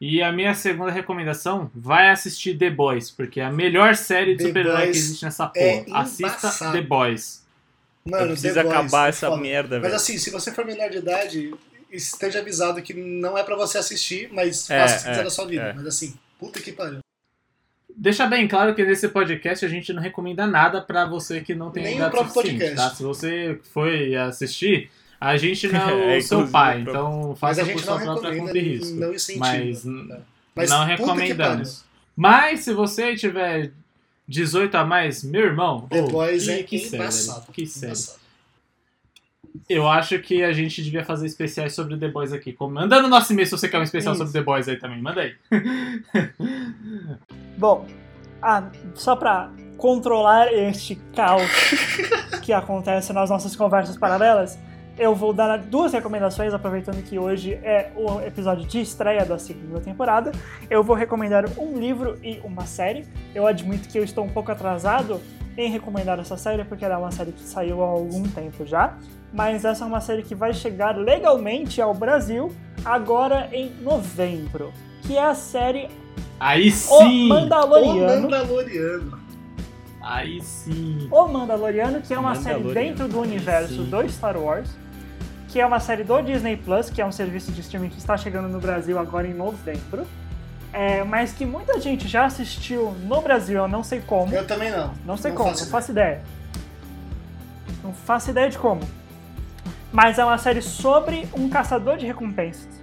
[0.00, 4.44] E a minha segunda recomendação, vai assistir The Boys, porque é a melhor série de
[4.44, 5.60] super-herói que existe nessa porra.
[5.66, 6.72] é Assista embaçado.
[6.72, 7.44] The Boys.
[8.06, 9.42] Mano, Boys acabar é essa foda.
[9.42, 9.96] merda, Mas velho.
[9.96, 11.54] assim, se você for menor de idade,
[11.92, 15.24] esteja avisado que não é pra você assistir, mas É, faça o que quiser é,
[15.24, 15.62] da sua vida.
[15.64, 15.72] é.
[15.74, 17.00] Mas assim, puta que pariu.
[17.94, 21.70] Deixa bem claro que nesse podcast a gente não recomenda nada pra você que não
[21.70, 22.88] tem Nem o idade próprio suficiente, podcast.
[22.90, 22.94] tá?
[22.96, 24.90] Se você foi assistir,
[25.20, 27.98] a gente não é É, o seu pai, próprio- então faça a por gente sua
[27.98, 28.96] não própria recomenda conta e risco.
[29.00, 29.46] não incentiva.
[29.46, 29.84] Mas,
[30.54, 31.84] Mas não recomendamos.
[32.16, 33.70] Mas se você tiver
[34.26, 37.52] 18 a mais, meu irmão, The oh, é que embaçado.
[37.52, 38.18] que embaçado.
[39.68, 42.56] Eu acho que a gente devia fazer especiais sobre The Boys aqui.
[42.60, 44.24] Manda no nosso e-mail se você quer um especial Isso.
[44.24, 45.34] sobre The Boys aí também, manda aí.
[47.58, 47.86] Bom,
[48.40, 51.42] ah, só pra controlar este caos
[52.42, 54.58] que acontece nas nossas conversas paralelas,
[55.00, 59.80] eu vou dar duas recomendações, aproveitando que hoje é o episódio de estreia da segunda
[59.80, 60.30] temporada.
[60.68, 63.06] Eu vou recomendar um livro e uma série.
[63.34, 65.18] Eu admito que eu estou um pouco atrasado
[65.56, 68.94] em recomendar essa série, porque ela é uma série que saiu há algum tempo já.
[69.32, 72.52] Mas essa é uma série que vai chegar legalmente ao Brasil
[72.84, 74.70] agora em novembro.
[75.06, 75.88] Que é a série
[76.38, 77.26] Aí O sim!
[77.26, 78.22] O Mandaloriano.
[78.22, 79.18] Mandaloriano.
[80.02, 81.08] Aí sim!
[81.10, 84.70] O Mandaloriano, que é uma série dentro do universo do Star Wars,
[85.50, 88.16] que é uma série do Disney Plus, que é um serviço de streaming que está
[88.16, 90.06] chegando no Brasil agora em novembro,
[90.72, 94.70] é, mas que muita gente já assistiu no Brasil, eu não sei como, Eu também
[94.70, 94.94] não.
[95.04, 96.22] não sei como, faço não faço ideia.
[97.82, 98.80] Não faço ideia de como.
[99.92, 102.80] Mas é uma série sobre um caçador de recompensas.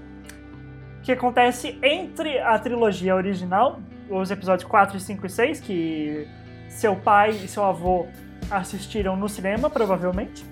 [1.03, 6.27] Que acontece entre a trilogia original, os episódios 4, 5 e 6, que
[6.67, 8.07] seu pai e seu avô
[8.51, 10.45] assistiram no cinema, provavelmente.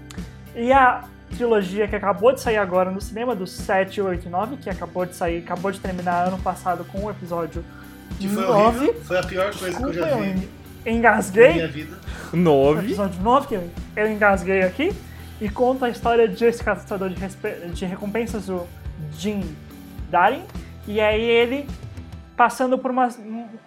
[0.55, 1.03] E a
[1.35, 5.05] trilogia que acabou de sair agora no cinema, do 7, 8 e 9, que acabou
[5.05, 7.63] de sair, acabou de terminar ano passado com o episódio
[8.17, 8.77] Que foi 9.
[8.79, 9.01] horrível.
[9.03, 10.49] Foi a pior coisa que eu Desculpa, já eu vi
[10.85, 11.97] na engasguei minha vida.
[12.33, 12.85] no Nove.
[12.85, 13.59] episódio 9, que
[13.95, 14.93] eu engasguei aqui,
[15.41, 17.15] e conta a história de esse caçador de,
[17.73, 18.65] de recompensas, o
[19.17, 19.43] Jim
[20.09, 20.43] Darin,
[20.87, 21.67] e aí ele
[22.37, 23.07] passando por uma,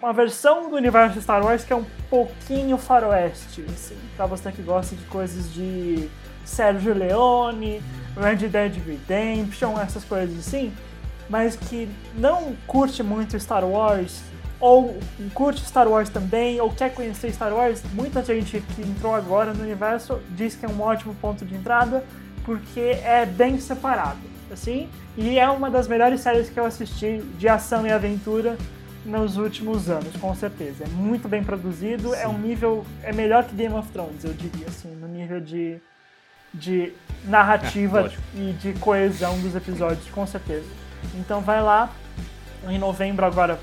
[0.01, 4.61] uma versão do universo Star Wars que é um pouquinho faroeste, assim, pra você que
[4.61, 6.07] gosta de coisas de
[6.49, 7.81] Sergio Leone,
[8.17, 10.73] Red Dead Redemption, essas coisas assim,
[11.29, 14.21] mas que não curte muito Star Wars,
[14.59, 14.97] ou
[15.33, 19.63] curte Star Wars também, ou quer conhecer Star Wars, muita gente que entrou agora no
[19.63, 22.03] universo diz que é um ótimo ponto de entrada,
[22.43, 24.19] porque é bem separado,
[24.51, 28.57] assim, e é uma das melhores séries que eu assisti de ação e aventura
[29.05, 30.83] nos últimos anos, com certeza.
[30.83, 34.67] É muito bem produzido, é um nível, é melhor que Game of Thrones, eu diria,
[34.67, 35.79] assim, no nível de,
[36.53, 36.93] de
[37.25, 40.65] narrativa É, e de coesão dos episódios, com certeza.
[41.15, 41.91] Então vai lá,
[42.67, 43.59] em novembro agora,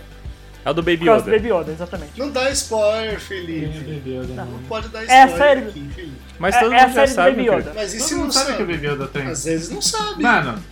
[0.64, 1.30] É o do Baby Yoda.
[1.30, 2.18] Baby Yoda, exatamente.
[2.18, 3.78] Não dá spoiler, Felipe.
[3.78, 4.44] bebeu, né?
[4.50, 6.12] Não pode dar É a spoiler série- aqui, Felipe.
[6.40, 7.72] Mas É- todo é a mundo já série do sabe, Baby Yoda.
[7.74, 8.56] Mas e se não sabe sabe?
[8.56, 9.22] que o Baby Yoda tem.
[9.28, 10.22] Às vezes não sabe.
[10.24, 10.62] Mano,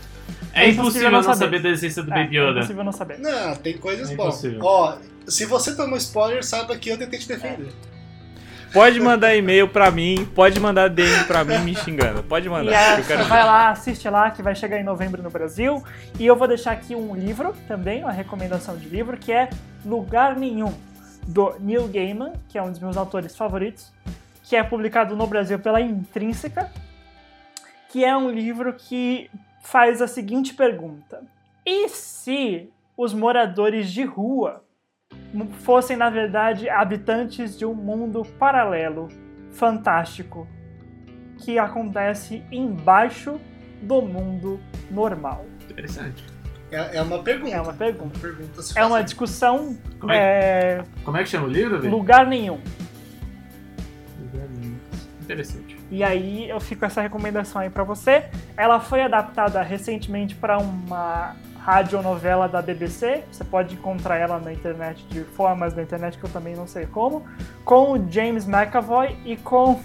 [0.53, 1.39] é, É impossível não não saber.
[1.39, 2.59] saber da existência do É, Baby é Yoda.
[2.59, 3.19] impossível não saber.
[3.21, 4.43] Não, tem coisas É boas.
[4.61, 4.99] Ó,
[5.29, 7.69] se você tomou spoiler, saiba que eu tentei te defender.
[8.75, 12.25] Pode mandar e-mail pra mim, pode mandar DM pra mim me xingando.
[12.25, 12.97] Pode mandar.
[12.97, 15.81] Que eu quero vai lá, assiste lá, que vai chegar em novembro no Brasil.
[16.19, 19.49] E eu vou deixar aqui um livro também, uma recomendação de livro, que é
[19.87, 20.75] Lugar Nenhum,
[21.23, 23.93] do Neil Gaiman, que é um dos meus autores favoritos,
[24.43, 26.69] que é publicado no Brasil pela Intrínseca,
[27.91, 29.31] que é um livro que
[29.63, 31.23] faz a seguinte pergunta:
[31.65, 34.64] E se os moradores de rua
[35.61, 39.09] fossem, na verdade, habitantes de um mundo paralelo,
[39.53, 40.47] fantástico,
[41.39, 43.41] que acontece embaixo
[43.83, 44.61] do mundo
[44.91, 45.45] normal?
[45.69, 46.25] Interessante.
[46.71, 47.55] É, é uma pergunta.
[47.55, 48.19] É uma pergunta.
[48.19, 51.81] pergunta a se É uma discussão Como é, é, como é que chama o livro,
[51.81, 51.91] velho?
[51.91, 52.61] lugar nenhum.
[55.21, 55.79] Interessante.
[55.91, 58.29] E aí eu fico com essa recomendação aí pra você.
[58.57, 61.35] Ela foi adaptada recentemente para uma
[61.65, 63.25] radionovela da BBC.
[63.33, 66.85] Você pode encontrar ela na internet de formas da internet que eu também não sei
[66.85, 67.27] como,
[67.65, 69.81] com o James McAvoy e com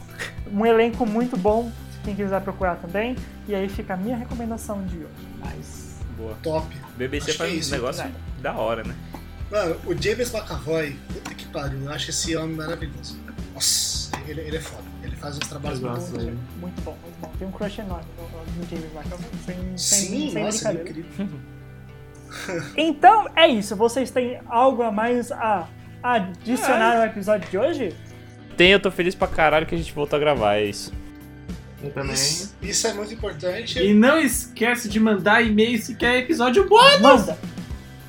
[0.51, 1.71] um elenco muito bom,
[2.03, 3.15] quem quiser procurar também.
[3.47, 5.27] E aí fica a minha recomendação de hoje.
[5.39, 6.35] Mas Boa.
[6.43, 6.67] top.
[6.97, 8.13] BBC Acho faz é um isso, negócio né?
[8.41, 8.93] da hora, né?
[9.49, 13.17] Mano, o James McAvoy, puta que pariu, eu acho esse homem maravilhoso.
[13.53, 14.83] Nossa, ele, ele é foda.
[15.01, 16.09] Ele faz uns trabalhos muito bons.
[16.59, 17.31] Muito bom, muito bom.
[17.39, 19.29] Tem um crush enorme no, no James McAvoy.
[19.45, 21.29] Sem, sem, Sim, sem nossa, ele é incrível.
[22.75, 23.75] Então é isso.
[23.75, 25.67] Vocês têm algo a mais a
[26.01, 27.95] adicionar ao episódio de hoje?
[28.55, 30.93] Tem, eu tô feliz pra caralho que a gente voltou a gravar, é isso.
[31.81, 32.13] Eu também.
[32.13, 33.79] Isso, isso é muito importante.
[33.79, 36.77] E não esquece de mandar e-mail se quer episódio bom.
[36.99, 37.37] Manda.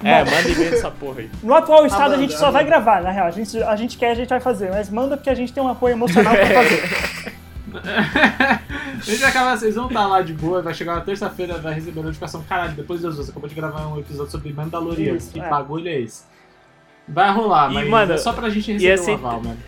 [0.03, 1.31] É, manda e-mail nessa porra aí.
[1.43, 3.27] No atual estado a gente só vai gravar, na real.
[3.27, 4.71] A gente, a gente quer, a gente vai fazer.
[4.71, 7.30] Mas manda porque a gente tem um apoio emocional pra fazer.
[7.79, 11.75] A gente vai acabar, vocês vão estar lá de boa, vai chegar na terça-feira, vai
[11.75, 12.43] receber a notificação.
[12.49, 15.15] Caralho, depois das duas, acabou de gravar um episódio sobre Mandalorian.
[15.15, 15.49] Isso, que é.
[15.49, 16.25] bagulho é esse?
[17.09, 19.43] Vai rolar, E, mas mano, é só pra gente e receber é o sempre- aval,
[19.43, 19.59] mano.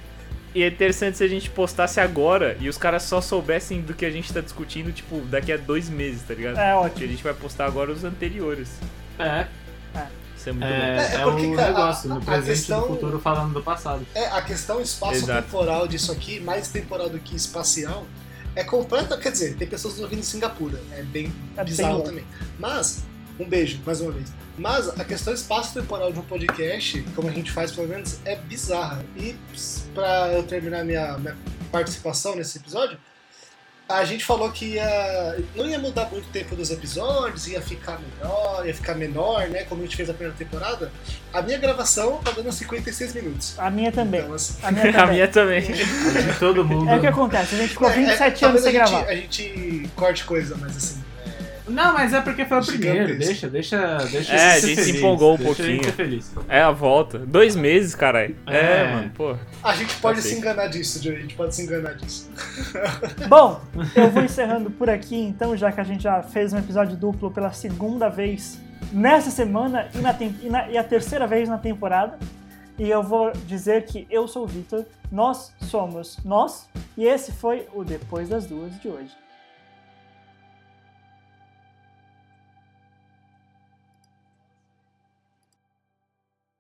[0.54, 4.04] E é interessante se a gente postasse agora e os caras só soubessem do que
[4.04, 6.58] a gente tá discutindo, tipo, daqui a dois meses, tá ligado?
[6.58, 7.04] É Porque ótimo.
[7.06, 8.78] a gente vai postar agora os anteriores.
[9.18, 9.46] É,
[10.42, 11.00] Isso é muito é, louco.
[11.00, 13.54] É, é porque, o cara, negócio, a- no a presente e questão- no futuro falando
[13.54, 14.06] do passado.
[14.14, 18.04] É, a questão espaço-temporal disso aqui, mais temporal do que espacial,
[18.56, 19.16] é completa.
[19.16, 22.08] Quer dizer, tem pessoas ouvindo em Singapura, é bem É bem bizarro louco.
[22.08, 22.24] também.
[22.58, 23.02] Mas,
[23.38, 24.32] um beijo, mais uma vez.
[24.58, 29.02] Mas a questão espaço-temporal de um podcast, como a gente faz pelo menos, é bizarra.
[29.16, 29.34] E
[29.94, 31.36] pra eu terminar minha, minha
[31.70, 32.98] participação nesse episódio,
[33.94, 37.98] a gente falou que ia, não ia mudar muito o tempo dos episódios, ia ficar
[38.00, 39.64] melhor, ia ficar menor, né?
[39.64, 40.90] Como a gente fez a primeira temporada.
[41.32, 43.54] A minha gravação tá dando 56 minutos.
[43.58, 44.20] A minha também.
[44.20, 45.12] Então, assim, A minha A também.
[45.14, 45.62] minha também.
[45.62, 46.90] De todo mundo.
[46.90, 48.90] É o que acontece, a gente ficou É, 27 é, anos talvez sem a gente,
[48.92, 49.08] gravar.
[49.10, 51.02] A gente corte coisa, mas assim.
[51.72, 53.18] Não, mas é porque foi o primeiro.
[53.18, 55.84] Deixa, deixa, deixa É, a gente se feliz, empolgou um deixa pouquinho.
[55.84, 56.32] ser feliz.
[56.48, 57.18] É a volta.
[57.18, 58.36] Dois meses, caralho.
[58.46, 58.92] É, É.
[58.94, 59.36] mano, pô.
[59.62, 60.30] A gente pode Ok.
[60.30, 61.16] se enganar disso, Joey.
[61.16, 62.30] A gente pode se enganar disso.
[63.28, 63.60] Bom,
[63.96, 67.30] eu vou encerrando por aqui, então, já que a gente já fez um episódio duplo
[67.30, 68.58] pela segunda vez
[68.92, 72.18] nessa semana e, na e na- e a terceira vez na temporada.
[72.78, 77.66] E eu vou dizer que eu sou o Vitor, nós somos nós, e esse foi
[77.74, 79.10] o Depois das Duas de hoje.